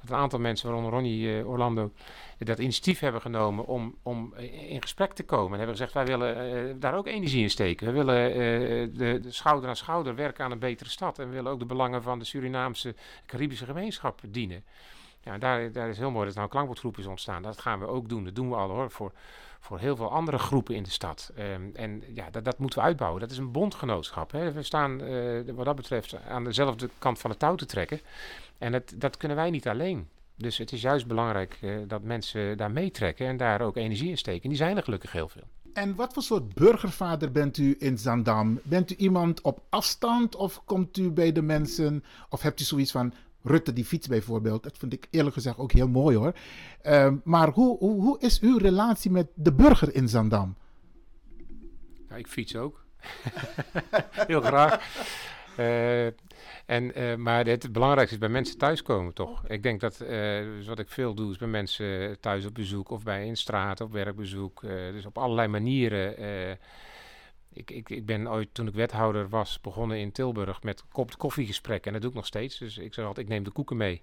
[0.00, 1.92] dat een aantal mensen, waaronder Ronnie Orlando,
[2.38, 4.34] dat initiatief hebben genomen om, om
[4.68, 5.52] in gesprek te komen.
[5.52, 7.86] En hebben gezegd, wij willen daar ook energie in steken.
[7.86, 8.34] We willen
[8.94, 11.18] de, de, schouder aan schouder werken aan een betere stad.
[11.18, 12.94] En we willen ook de belangen van de Surinaamse,
[13.26, 14.64] Caribische gemeenschap dienen.
[15.24, 17.42] Ja, daar, daar is heel mooi dat nou een klankbordgroep is ontstaan.
[17.42, 18.24] Dat gaan we ook doen.
[18.24, 19.12] Dat doen we al hoor, voor,
[19.62, 21.32] voor heel veel andere groepen in de stad.
[21.38, 23.20] Um, en ja, dat, dat moeten we uitbouwen.
[23.20, 24.32] Dat is een bondgenootschap.
[24.32, 24.52] Hè.
[24.52, 28.00] We staan uh, wat dat betreft aan dezelfde kant van het touw te trekken.
[28.58, 30.08] En het, dat kunnen wij niet alleen.
[30.36, 34.18] Dus het is juist belangrijk uh, dat mensen daar meetrekken en daar ook energie in
[34.18, 34.42] steken.
[34.42, 35.48] En die zijn er gelukkig heel veel.
[35.72, 38.60] En wat voor soort burgervader bent u in Zandam?
[38.62, 42.04] Bent u iemand op afstand of komt u bij de mensen?
[42.28, 44.62] Of hebt u zoiets van, Rutte die fiets bijvoorbeeld.
[44.62, 46.32] Dat vind ik eerlijk gezegd ook heel mooi hoor.
[46.82, 50.56] Uh, maar hoe, hoe, hoe, is uw relatie met de burger in Zandam?
[52.08, 52.84] Ja, ik fiets ook.
[54.26, 55.00] heel graag.
[55.58, 56.06] Uh,
[56.66, 59.46] en, uh, maar het belangrijkste is bij mensen thuiskomen, toch?
[59.46, 63.02] Ik denk dat dus wat ik veel doe, is bij mensen thuis op bezoek of
[63.02, 64.60] bij in straat op werkbezoek.
[64.60, 66.16] dus op allerlei manieren
[67.52, 71.86] ik, ik, ik ben ooit, toen ik wethouder was, begonnen in Tilburg met kop koffiegesprekken.
[71.86, 72.58] En dat doe ik nog steeds.
[72.58, 74.02] Dus ik zeg altijd, ik neem de koeken mee.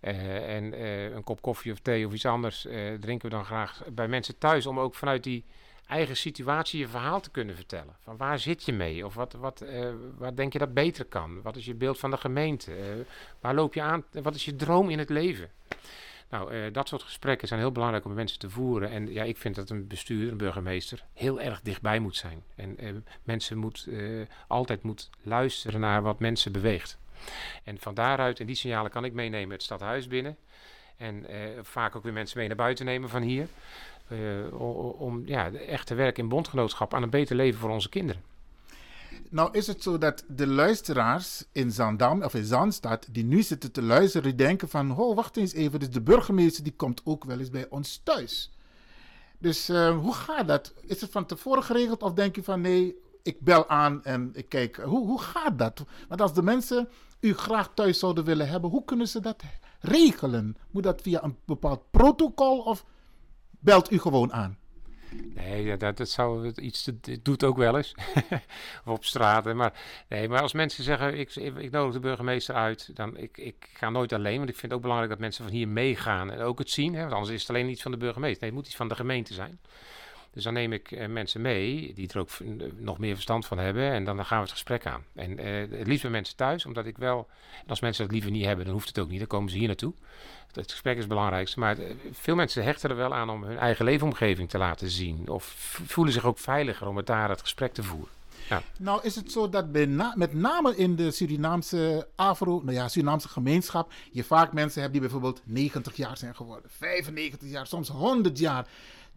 [0.00, 3.44] Uh, en uh, een kop koffie of thee of iets anders uh, drinken we dan
[3.44, 4.66] graag bij mensen thuis.
[4.66, 5.44] Om ook vanuit die
[5.86, 7.96] eigen situatie je verhaal te kunnen vertellen.
[8.02, 9.06] Van waar zit je mee?
[9.06, 9.64] Of wat, wat,
[10.18, 11.42] wat denk je dat beter kan?
[11.42, 12.72] Wat is je beeld van de gemeente?
[13.40, 14.04] waar loop je aan?
[14.12, 15.50] Wat is je droom in het leven?
[16.30, 18.90] Nou, uh, dat soort gesprekken zijn heel belangrijk om mensen te voeren.
[18.90, 22.42] En ja, ik vind dat een bestuurder, een burgemeester, heel erg dichtbij moet zijn.
[22.54, 22.90] En uh,
[23.22, 26.98] mensen moet, uh, altijd moet luisteren naar wat mensen beweegt.
[27.64, 30.36] En van daaruit, en die signalen kan ik meenemen het stadhuis binnen.
[30.96, 31.26] En
[31.62, 33.48] vaak ook weer mensen mee naar buiten nemen van hier.
[34.98, 38.22] om ja, echt te werken in bondgenootschap aan een beter leven voor onze kinderen.
[39.30, 43.72] Nou is het zo dat de luisteraars in Zandam of in Zandstad die nu zitten
[43.72, 47.38] te luisteren, denken van, oh wacht eens even, dus de burgemeester die komt ook wel
[47.38, 48.52] eens bij ons thuis.
[49.38, 50.74] Dus uh, hoe gaat dat?
[50.86, 54.48] Is het van tevoren geregeld of denk je van nee, ik bel aan en ik
[54.48, 55.84] kijk, hoe, hoe gaat dat?
[56.08, 56.88] Want als de mensen
[57.20, 59.42] u graag thuis zouden willen hebben, hoe kunnen ze dat
[59.80, 60.56] regelen?
[60.70, 62.84] Moet dat via een bepaald protocol of
[63.50, 64.58] belt u gewoon aan?
[65.34, 66.86] Nee, dat, dat zou iets.
[66.86, 67.94] Het doet ook wel eens.
[68.84, 69.54] op straat.
[69.54, 69.72] Maar,
[70.08, 72.96] nee, maar als mensen zeggen: ik, ik nodig de burgemeester uit.
[72.96, 74.36] dan ik, ik ga nooit alleen.
[74.36, 76.30] Want ik vind het ook belangrijk dat mensen van hier meegaan.
[76.30, 76.94] En ook het zien.
[76.94, 78.40] Hè, want anders is het alleen iets van de burgemeester.
[78.40, 79.60] Nee, het moet iets van de gemeente zijn.
[80.38, 82.30] Dus dan neem ik eh, mensen mee die er ook
[82.76, 83.90] nog meer verstand van hebben.
[83.90, 85.02] En dan, gaan we het gesprek aan.
[85.14, 87.28] En eh, het liefst bij mensen thuis, omdat ik wel.
[87.66, 89.18] Als mensen dat liever niet hebben, dan hoeft het ook niet.
[89.18, 89.92] Dan komen ze hier naartoe.
[90.52, 91.58] Het gesprek is het belangrijkste.
[91.58, 95.28] Maar eh, veel mensen hechten er wel aan om hun eigen leefomgeving te laten zien.
[95.28, 95.44] Of
[95.86, 98.16] voelen zich ook veiliger om met daar het gesprek te voeren.
[98.78, 103.28] Nou is het zo dat bij met name in de Surinaamse Afro, nou ja, Surinaamse
[103.28, 108.38] gemeenschap, je vaak mensen hebt die bijvoorbeeld 90 jaar zijn geworden, 95 jaar, soms 100
[108.38, 108.66] jaar.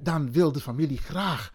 [0.04, 1.52] Dan wil de familie graag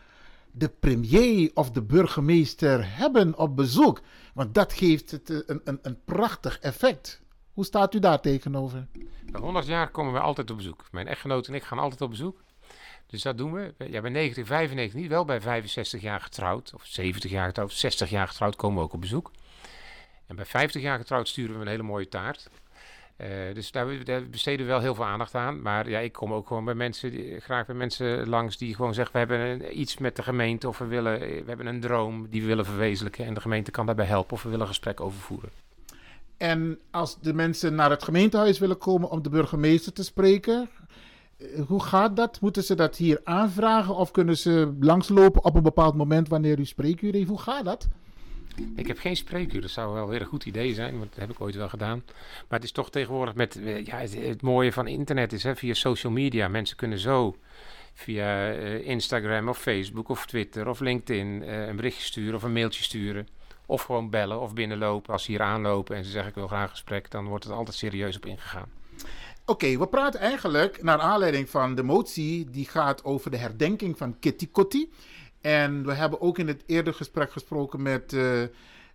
[0.53, 4.01] de premier of de burgemeester hebben op bezoek.
[4.35, 7.21] Want dat geeft het eh, een, een, een prachtig effect.
[7.53, 8.87] Hoe staat u daar tegenover?
[9.31, 10.85] Bij 100 jaar komen we altijd op bezoek.
[10.91, 12.43] Mijn echtgenoot en ik gaan altijd op bezoek.
[13.07, 13.75] Dus dat doen we.
[13.79, 15.09] Ja, bij 90, 95 niet.
[15.09, 16.75] Wel bij 65 jaar getrouwd.
[16.75, 17.73] Of 70 jaar getrouwd.
[17.73, 19.31] 60 jaar getrouwd komen we ook op bezoek.
[20.27, 22.51] En bij 50 jaar getrouwd sturen we een hele mooie taart.
[23.21, 23.87] Uh, dus daar,
[24.31, 25.63] besteden we wel heel veel aandacht aan.
[25.63, 29.13] Maar ja, ik kom ook gewoon bij mensen, graag bij mensen langs die gewoon zeggen:
[29.13, 32.47] we hebben iets met de gemeente of we, willen, we hebben een droom die we
[32.47, 33.25] willen verwezenlijken.
[33.25, 35.51] En de gemeente kan daarbij helpen of we willen een gesprek over voeren.
[36.37, 40.69] En als de mensen naar het gemeentehuis willen komen om de burgemeester te spreken,
[41.37, 42.41] eh, hoe gaat dat?
[42.41, 46.65] Moeten ze dat hier aanvragen of kunnen ze langslopen op een bepaald moment wanneer u
[46.65, 47.29] spreekuur heeft?
[47.29, 47.89] Hoe gaat dat?
[48.77, 51.31] Ik heb geen spreekuur, dat zou wel weer een goed idee zijn, want dat heb
[51.31, 52.03] ik ooit wel gedaan.
[52.49, 55.75] Maar het is toch tegenwoordig met, eh, ja, het, mooie van internet is hè, via
[55.75, 56.49] social media.
[56.49, 57.37] Mensen kunnen zo
[57.95, 62.53] via uh, Instagram of Facebook of Twitter of LinkedIn uh, een berichtje sturen of een
[62.53, 63.29] mailtje sturen.
[63.67, 65.13] Of gewoon bellen of binnenlopen.
[65.13, 67.53] Als ze hier aanlopen en ze zeggen ik wil graag een gesprek, dan wordt het
[67.53, 68.69] altijd serieus op ingegaan.
[69.45, 74.19] Oké, we praten eigenlijk naar aanleiding van de motie die gaat over de herdenking van
[74.19, 74.91] Kitty Kotti.
[75.47, 78.49] En we hebben ook in het eerder gesprek gesproken met uh, uh,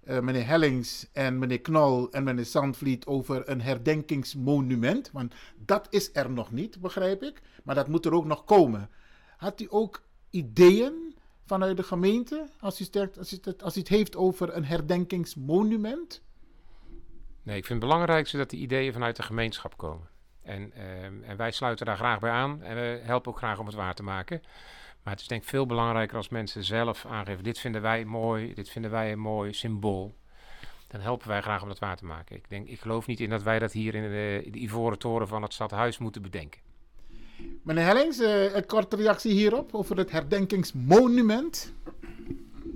[0.04, 5.12] meneer Hellings en meneer Knol en meneer Sandvliet over een herdenkingsmonument.
[5.12, 7.42] Want dat is er nog niet, begrijp ik.
[7.64, 8.90] Maar dat moet er ook nog komen.
[9.38, 13.00] Had u ook ideeën vanuit de gemeente als u,
[13.64, 16.22] als u, het, heeft over een herdenkingsmonument?
[17.44, 20.08] Nee, ik vind het belangrijkste dat de ideeën vanuit de gemeenschap komen.
[20.44, 23.66] En, uh, en wij sluiten daar graag bij aan en we helpen ook graag om
[23.66, 24.42] het waar te maken.
[25.04, 28.54] Maar het is denk ik veel belangrijker als mensen zelf aangeven: dit vinden wij mooi,
[28.54, 30.16] dit vinden wij een mooi symbool.
[30.88, 32.36] Dan helpen wij graag om dat waar te maken.
[32.36, 35.00] Ik, denk, ik geloof niet in dat wij dat hier in de, in de Ivoren
[35.00, 36.62] Toren van het stadhuis moeten bedenken.
[37.64, 41.74] Meneer Hellings, uh, een korte reactie hierop over het herdenkingsmonument.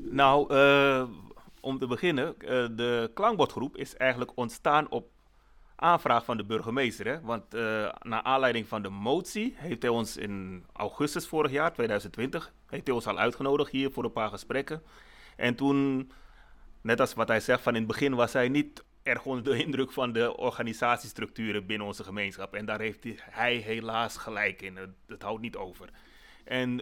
[0.09, 1.03] Nou, uh,
[1.59, 5.07] om te beginnen, uh, de klankbordgroep is eigenlijk ontstaan op
[5.75, 7.07] aanvraag van de burgemeester.
[7.07, 7.21] Hè?
[7.21, 7.51] Want
[8.01, 12.95] naar aanleiding van de motie heeft hij ons in augustus vorig jaar, 2020, heeft hij
[12.95, 14.83] ons al uitgenodigd hier voor een paar gesprekken.
[15.35, 16.11] En toen,
[16.81, 19.63] net als wat hij zegt, van in het begin was hij niet erg onder de
[19.63, 22.53] indruk van de organisatiestructuren binnen onze gemeenschap.
[22.53, 24.77] En daar heeft hij helaas gelijk in.
[25.07, 25.89] Het, houdt niet over.
[26.43, 26.81] En,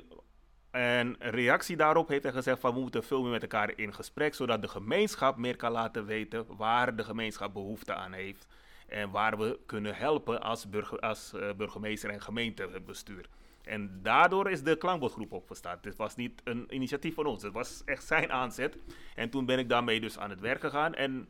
[0.71, 4.34] en reactie daarop heeft hij gezegd van we moeten veel meer met elkaar in gesprek,
[4.34, 8.47] zodat de gemeenschap meer kan laten weten waar de gemeenschap behoefte aan heeft.
[8.93, 10.67] En waar we kunnen helpen als,
[10.99, 13.30] als uh, burgemeester en gemeentebestuur.
[13.63, 15.78] En daardoor is de klankbordgroep opgestaan.
[15.82, 17.43] Het was niet een initiatief van ons.
[17.43, 18.78] Het was echt zijn aanzet.
[19.15, 20.93] En toen ben ik daarmee dus aan het werk gegaan.
[20.93, 21.30] En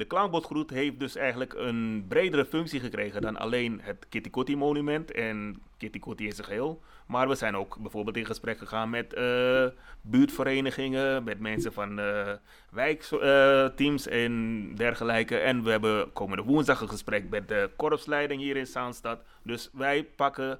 [0.00, 5.12] de klankbordgroep heeft dus eigenlijk een bredere functie gekregen dan alleen het Kitty Kotti monument
[5.12, 6.82] en Kitty Kotti in zijn geheel.
[7.06, 9.66] Maar we zijn ook bijvoorbeeld in gesprek gegaan met uh,
[10.00, 12.32] buurtverenigingen, met mensen van uh,
[12.70, 15.38] wijkteams uh, en dergelijke.
[15.38, 19.22] En we hebben komende woensdag een gesprek met de korpsleiding hier in Zaanstad.
[19.42, 20.58] Dus wij pakken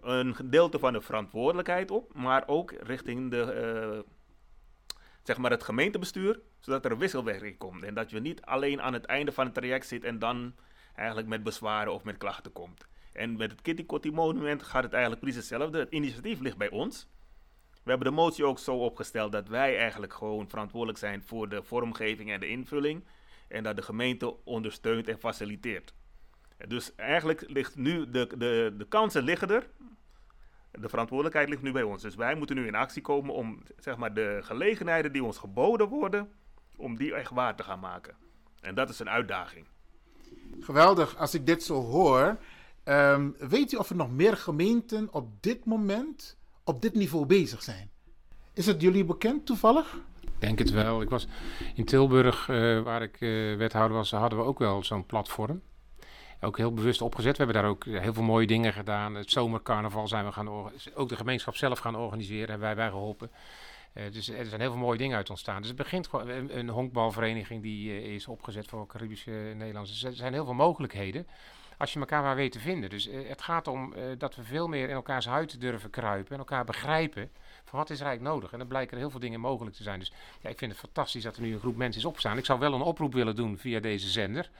[0.00, 4.04] een gedeelte van de verantwoordelijkheid op, maar ook richting de
[5.22, 7.82] zeg maar het gemeentebestuur, zodat er wisselwerking komt.
[7.82, 10.54] En dat je niet alleen aan het einde van het traject zit en dan
[10.94, 12.86] eigenlijk met bezwaren of met klachten komt.
[13.12, 15.78] En met het Kitty Kotti monument gaat het eigenlijk precies hetzelfde.
[15.78, 17.08] Het initiatief ligt bij ons.
[17.82, 21.62] We hebben de motie ook zo opgesteld dat wij eigenlijk gewoon verantwoordelijk zijn voor de
[21.62, 23.04] vormgeving en de invulling.
[23.48, 25.94] En dat de gemeente ondersteunt en faciliteert.
[26.68, 29.66] Dus eigenlijk ligt nu de, de, de kansen liggen er.
[30.80, 32.02] De verantwoordelijkheid ligt nu bij ons.
[32.02, 35.88] Dus wij moeten nu in actie komen om zeg maar, de gelegenheden die ons geboden
[35.88, 36.28] worden,
[36.76, 38.14] om die echt waar te gaan maken.
[38.60, 39.66] En dat is een uitdaging.
[40.60, 42.38] Geweldig, als ik dit zo hoor.
[42.84, 47.62] Ehm, weet u of er nog meer gemeenten op dit moment op dit niveau bezig
[47.62, 47.90] zijn?
[48.52, 50.00] Is het jullie bekend toevallig?
[50.20, 51.02] Ik denk het wel.
[51.02, 51.28] Ik was
[51.74, 55.62] in Tilburg, uh, waar ik uh, wethouder was, hadden we ook wel zo'n platform.
[56.44, 57.36] Ook heel bewust opgezet.
[57.36, 59.14] We hebben daar ook heel veel mooie dingen gedaan.
[59.14, 60.48] Het zomercarnaval zijn we gaan
[60.94, 62.48] ook de gemeenschap zelf gaan organiseren.
[62.48, 63.30] Hebben wij, wij geholpen.
[63.94, 65.58] Uh, dus er zijn heel veel mooie dingen uit ontstaan.
[65.58, 70.00] Dus het begint gewoon een, honkbalvereniging die uh, is opgezet voor Caribische Nederlanders.
[70.00, 71.26] Dus er zijn heel veel mogelijkheden
[71.76, 72.90] als je elkaar maar weet te vinden.
[72.90, 76.64] Dus het gaat om dat we veel meer in elkaars huid durven kruipen en elkaar
[76.64, 77.30] begrijpen
[77.64, 78.52] van wat is er eigenlijk nodig.
[78.52, 79.98] En dan blijken er heel veel dingen mogelijk te zijn.
[79.98, 82.38] Dus ja, ik vind het fantastisch dat er nu een groep mensen is opstaan.
[82.38, 84.50] Ik zou wel een oproep willen doen via deze zender.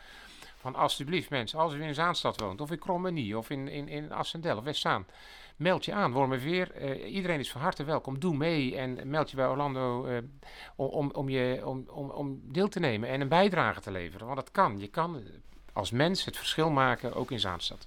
[0.63, 4.13] Van alsjeblieft mensen, als u in Zaanstad woont, of in Krommenie, of in, in, in
[4.13, 5.07] Assendel of Westzaan,
[5.57, 6.83] meld je aan, Wormerveer.
[6.83, 8.19] Uh, iedereen is van harte welkom.
[8.19, 10.19] Doe mee en meld je bij Orlando uh,
[10.77, 14.27] om, om, je, om, om, om deel te nemen en een bijdrage te leveren.
[14.27, 14.79] Want dat kan.
[14.79, 15.23] Je kan
[15.73, 17.87] als mens het verschil maken, ook in Zaanstad.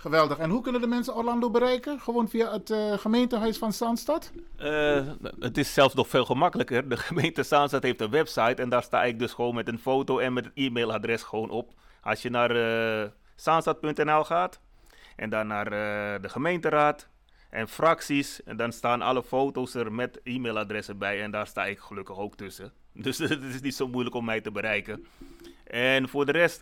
[0.00, 0.38] Geweldig.
[0.38, 2.00] En hoe kunnen de mensen Orlando bereiken?
[2.00, 4.32] Gewoon via het uh, gemeentehuis van Zaanstad?
[4.60, 5.06] Uh,
[5.38, 6.88] het is zelfs nog veel gemakkelijker.
[6.88, 10.18] De gemeente Zaanstad heeft een website en daar sta ik dus gewoon met een foto
[10.18, 11.72] en met het e-mailadres gewoon op.
[12.02, 12.56] Als je naar
[13.44, 14.60] uh, gaat
[15.16, 15.70] en dan naar
[16.20, 17.08] de gemeenteraad
[17.50, 21.78] en fracties, en dan staan alle foto's er met e-mailadressen bij en daar sta ik
[21.78, 22.72] gelukkig ook tussen.
[22.92, 25.06] Dus het is niet zo moeilijk om mij te bereiken.
[25.64, 26.60] En voor de rest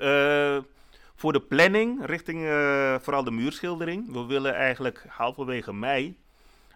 [1.19, 4.13] voor de planning richting uh, vooral de muurschildering.
[4.13, 6.19] We willen eigenlijk halverwege mei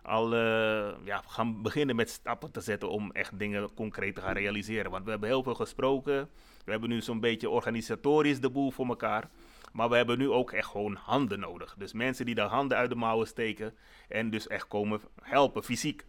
[0.03, 4.35] al uh, ja, gaan beginnen met stappen te zetten om echt dingen concreet te gaan
[4.35, 4.91] realiseren.
[4.91, 6.29] Want we hebben heel veel gesproken.
[6.65, 9.29] We hebben nu zo'n beetje organisatorisch de boel voor elkaar.
[9.73, 11.75] Maar we hebben nu ook echt gewoon handen nodig.
[11.79, 13.75] Dus mensen die de handen uit de mouwen steken
[14.09, 16.05] en dus echt komen helpen fysiek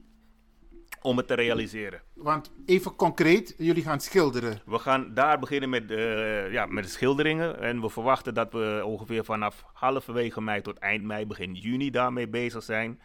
[1.04, 2.02] om het te realiseren.
[2.14, 4.62] Want even concreet, jullie gaan schilderen.
[4.66, 7.60] We gaan daar beginnen met, uh, ja, met de schilderingen.
[7.60, 12.28] En we verwachten dat we ongeveer vanaf halverwege mei tot eind mei, begin juni daarmee
[12.28, 13.02] bezig zijn.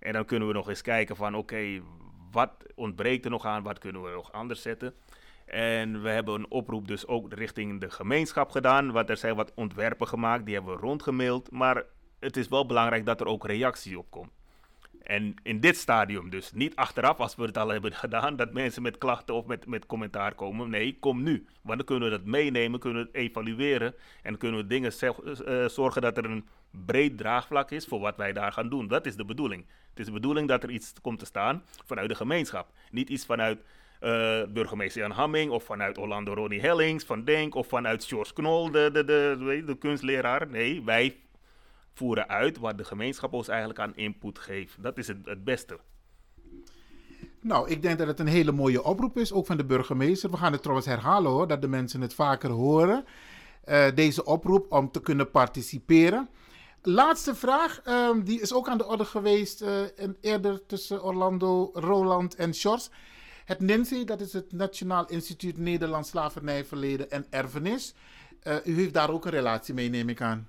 [0.00, 1.82] En dan kunnen we nog eens kijken van oké,
[2.30, 4.94] wat ontbreekt er nog aan, wat kunnen we nog anders zetten.
[5.46, 8.92] En we hebben een oproep dus ook richting de gemeenschap gedaan.
[8.92, 11.50] Want er zijn wat ontwerpen gemaakt, die hebben we rondgemaild.
[11.50, 11.84] Maar
[12.20, 14.30] het is wel belangrijk dat er ook reactie op komt.
[15.04, 18.82] En in dit stadium dus, niet achteraf als we het al hebben gedaan, dat mensen
[18.82, 20.70] met klachten of met, met commentaar komen.
[20.70, 21.46] Nee, kom nu.
[21.62, 25.68] Want dan kunnen we dat meenemen, kunnen we het evalueren en kunnen we dingen uh,
[25.68, 28.88] zorgen dat er een breed draagvlak is voor wat wij daar gaan doen.
[28.88, 29.64] Dat is de bedoeling.
[29.90, 32.68] Het is de bedoeling dat er iets komt te staan vanuit de gemeenschap.
[32.90, 33.62] Niet iets vanuit
[34.00, 38.70] uh, burgemeester Jan Hamming of vanuit Orlando Ronnie Hellings van Denk of vanuit George Knol,
[38.70, 40.48] de, de, de, de kunstleraar.
[40.48, 41.16] Nee, wij
[41.94, 44.82] voeren uit wat de gemeenschap ons eigenlijk aan input geeft.
[44.82, 45.78] Dat is het, het beste.
[47.40, 50.30] Nou, ik denk dat het een hele mooie oproep is, ook van de burgemeester.
[50.30, 53.04] We gaan het trouwens herhalen hoor, dat de mensen het vaker horen.
[53.64, 56.28] Uh, deze oproep om te kunnen participeren.
[56.82, 59.80] Laatste vraag, um, die is ook aan de orde geweest uh,
[60.20, 62.90] eerder tussen Orlando, Roland en Sjors.
[63.44, 67.94] Het NINSI, dat is het Nationaal Instituut Nederlands Slavernijverleden en Erfenis.
[68.42, 70.48] Uh, u heeft daar ook een relatie mee, neem ik aan.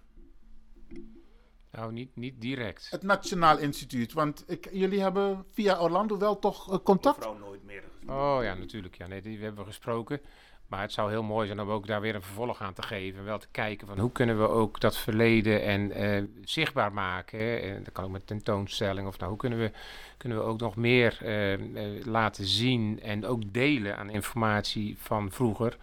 [1.77, 2.87] Nou, niet, niet direct.
[2.89, 4.13] Het Nationaal Instituut.
[4.13, 7.17] Want ik, jullie hebben via Orlando wel toch uh, contact?
[7.17, 7.83] Mevrouw nooit meer.
[8.07, 8.97] Oh ja, natuurlijk.
[8.97, 10.21] Ja, nee, die hebben we gesproken.
[10.67, 13.19] Maar het zou heel mooi zijn om ook daar weer een vervolg aan te geven.
[13.19, 17.39] En wel te kijken van hoe kunnen we ook dat verleden en uh, zichtbaar maken.
[17.39, 17.55] Hè?
[17.55, 19.07] En dat kan ook met tentoonstelling.
[19.07, 19.71] Of nou, hoe kunnen we,
[20.17, 25.31] kunnen we ook nog meer uh, uh, laten zien en ook delen aan informatie van
[25.31, 25.77] vroeger.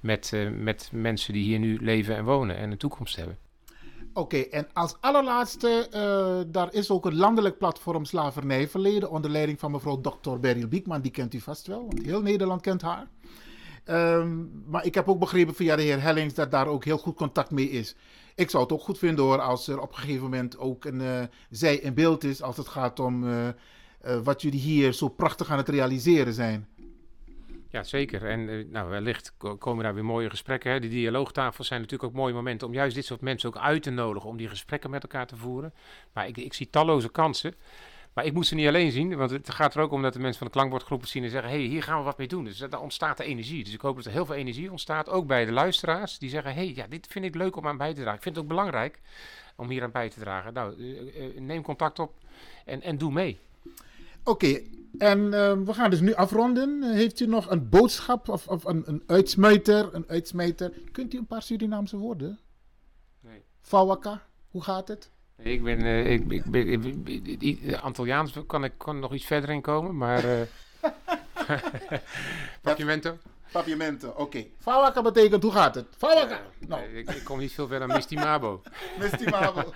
[0.00, 3.38] Met, met mensen die hier nu leven en wonen en een toekomst hebben.
[4.16, 9.70] Oké, en als allerlaatste, uh, daar is ook een landelijk platform slavernijverleden onder leiding van
[9.70, 10.38] mevrouw Dr.
[10.40, 11.00] Beryl Biekman.
[11.00, 13.06] Die kent u vast wel, want heel Nederland kent haar.
[13.86, 17.14] Um, maar ik heb ook begrepen via de heer Hellings dat daar ook heel goed
[17.14, 17.94] contact mee is.
[18.34, 21.00] Ik zou het ook goed vinden hoor, als er op een gegeven moment ook een
[21.00, 23.48] uh, zij in beeld is als het gaat om uh,
[24.22, 26.68] wat jullie hier zo prachtig aan het realiseren zijn.
[27.74, 28.26] Ja, zeker.
[28.26, 30.72] En uh, nou, wellicht komen daar weer mooie gesprekken.
[30.72, 30.80] Hè.
[30.80, 33.90] Die dialoogtafels zijn natuurlijk ook mooie momenten om juist dit soort mensen ook uit te
[33.90, 35.74] nodigen om die gesprekken met elkaar te voeren.
[36.12, 37.54] Maar ik, ik zie talloze kansen.
[38.12, 40.18] Maar ik moet ze niet alleen zien, want het gaat er ook om dat de
[40.18, 42.44] mensen van de klankbordgroepen zien en zeggen: hé, hey, hier gaan we wat mee doen.
[42.44, 43.64] Dus daar ontstaat de energie.
[43.64, 46.54] Dus ik hoop dat er heel veel energie ontstaat, ook bij de luisteraars, die zeggen:
[46.54, 48.16] hé, hey, ja, dit vind ik leuk om aan bij te dragen.
[48.16, 49.00] Ik vind het ook belangrijk
[49.56, 50.52] om hier aan bij te dragen.
[50.52, 52.12] Nou, uh, uh, neem contact op
[52.64, 53.38] en, en doe mee.
[54.24, 54.60] Oké,
[54.98, 56.82] en uh, we gaan dus nu afronden.
[56.82, 59.94] Heeft u nog een boodschap of, of een, een uitsmijter?
[59.94, 60.72] Een uitsmijter?
[60.92, 62.38] Kunt u een paar Surinaamse woorden?
[63.20, 63.42] Nee.
[63.60, 65.10] Fawaka, hoe gaat het?
[65.36, 69.50] Ik ben, uh, ik, ik, ben, ik, ik, Antilliaans kan ik kan nog iets verder
[69.50, 70.24] in komen, maar.
[71.50, 71.58] Uh,
[72.60, 73.18] Papiamento?
[73.54, 74.20] Papiamento, oké.
[74.20, 74.50] Okay.
[74.58, 75.86] Fawaka betekent hoe gaat het?
[75.96, 76.40] Fawaka!
[76.60, 76.82] Ja, nou.
[76.82, 78.62] ik, ik, kom niet veel verder dan Mistimabo.
[78.98, 79.60] Mistimabo.
[79.60, 79.72] Oké,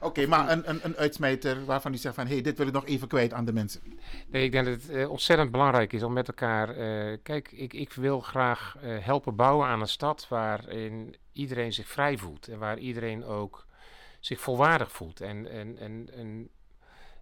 [0.00, 2.26] okay, maar een, een, een uitsmijter waarvan u zegt van...
[2.26, 3.80] hé, hey, dit wil ik nog even kwijt aan de mensen.
[4.26, 6.78] Nee, ik denk dat het uh, ontzettend belangrijk is om met elkaar...
[6.78, 10.26] Uh, kijk, ik, ik wil graag uh, helpen bouwen aan een stad...
[10.28, 12.48] waarin iedereen zich vrij voelt.
[12.48, 13.66] En waar iedereen ook
[14.20, 15.20] zich volwaardig voelt.
[15.20, 16.50] En, en, en, en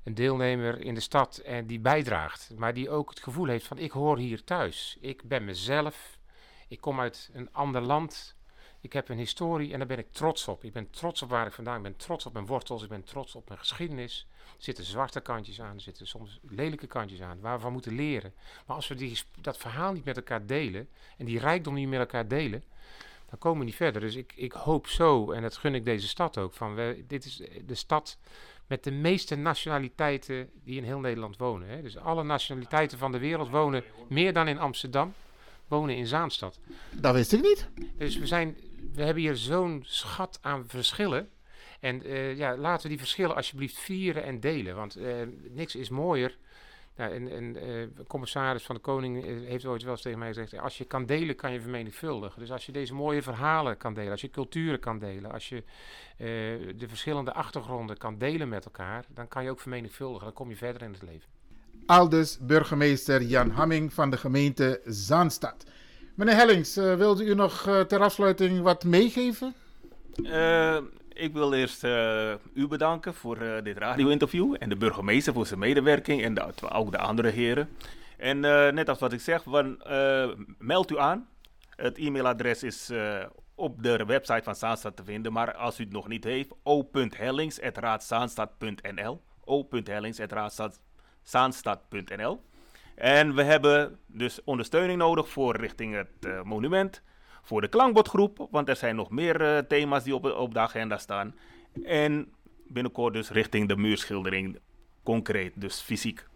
[0.09, 2.51] een deelnemer in de stad en die bijdraagt.
[2.57, 4.97] Maar die ook het gevoel heeft van ik hoor hier thuis.
[5.01, 6.19] Ik ben mezelf.
[6.69, 8.37] Ik kom uit een ander land.
[8.81, 10.65] Ik heb een historie en daar ben ik trots op.
[10.65, 11.91] Ik ben trots op waar ik vandaan ben.
[11.91, 12.83] Ik ben trots op mijn wortels.
[12.83, 14.27] Ik ben trots op mijn geschiedenis.
[14.57, 15.75] Er zitten zwarte kantjes aan.
[15.75, 17.41] Er zitten soms lelijke kantjes aan.
[17.41, 18.35] Waar we van moeten leren.
[18.67, 20.89] Maar als we die, dat verhaal niet met elkaar delen.
[21.17, 22.65] En die rijkdom niet met elkaar delen
[23.31, 24.01] dan komen we niet verder.
[24.01, 27.25] Dus ik, ik hoop zo, en dat gun ik deze stad ook, van we, dit
[27.25, 28.19] is de stad
[28.69, 31.69] met de meeste nationaliteiten die in heel Nederland wonen.
[31.69, 31.83] Hè.
[31.83, 35.15] Dus alle nationaliteiten van de wereld wonen meer dan in Amsterdam,
[35.69, 36.61] wonen in Zaanstad.
[36.93, 37.69] Dat wist ik niet.
[37.97, 38.57] Dus we, zijn,
[38.95, 41.29] we hebben hier zo'n schat aan verschillen.
[41.81, 44.77] En uh, ja, laten we die verschillen alsjeblieft vieren en delen.
[44.77, 45.15] Want uh,
[45.49, 46.37] niks is mooier
[46.99, 50.29] nou, en, en uh, commissaris van de Koning uh, heeft ooit wel eens tegen mij
[50.29, 52.41] gezegd: als je kan delen, kan je vermenigvuldigen.
[52.41, 55.57] Dus als je deze mooie verhalen kan delen, als je culturen kan delen, als je
[55.57, 55.65] uh,
[56.79, 60.25] de verschillende achtergronden kan delen met elkaar, dan kan je ook vermenigvuldigen.
[60.25, 61.29] Dan kom je verder in het leven.
[61.87, 65.65] Aldus burgemeester Jan Hamming van de gemeente Zaanstad.
[66.15, 69.55] Meneer Hellings, wilde u nog ter afsluiting wat meegeven?
[71.19, 75.59] Ik wil eerst uh, u bedanken voor uh, dit radio-interview en de burgemeester voor zijn
[75.59, 76.41] medewerking en
[76.73, 77.69] ook de andere heren.
[78.17, 79.45] En uh, net als wat ik zeg,
[80.59, 81.29] meld u aan.
[81.77, 82.93] Het e-mailadres is
[83.55, 89.23] op de website van Zaanstad te vinden, maar als u het nog niet heeft, o.hellings.raadzaanstad.nl
[89.45, 92.43] o.hellings.raadzaanstad.nl
[92.95, 97.03] En we hebben dus ondersteuning nodig voor richting het monument
[97.49, 100.99] voor de klankbordgroep, want er zijn nog meer uh, thema's die op, op de agenda
[100.99, 101.35] staan.
[101.85, 102.29] En
[102.67, 104.59] binnenkort dus richting de muurschildering,
[105.03, 106.27] concreet, dus fysiek.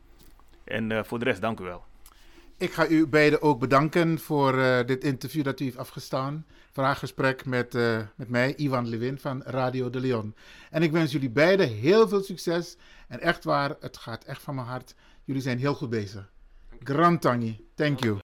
[0.64, 1.84] En uh, voor de rest, dank u wel.
[2.56, 6.46] Ik ga u beiden ook bedanken voor uh, dit interview dat u heeft afgestaan.
[6.70, 7.72] Vraaggesprek met,
[8.14, 10.34] met mij, Ivan Lewin van Radio de Leon.
[10.70, 12.76] En ik wens jullie beiden heel veel succes.
[13.08, 14.94] En echt waar, het gaat echt van mijn hart.
[15.24, 16.30] Jullie zijn heel goed bezig.
[16.82, 18.18] Grand Tangi, thank you.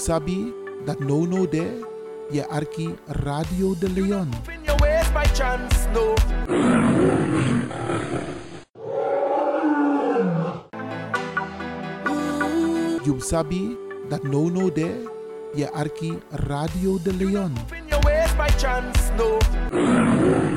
[0.00, 0.50] sabi
[0.86, 1.76] that no no there,
[2.32, 4.32] ye arki Radio de Leon.
[5.34, 5.88] Chance.
[13.04, 13.76] You sabi
[14.08, 15.04] that no no there,
[15.54, 16.16] ye arki
[16.48, 17.52] Radio de Leon.
[18.56, 20.49] Chance, no.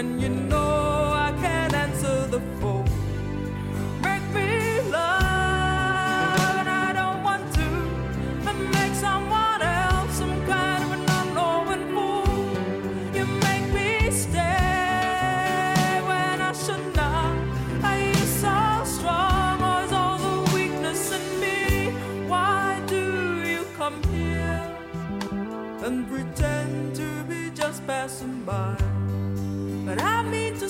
[0.00, 2.79] when you know I can answer the phone.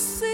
[0.01, 0.30] você.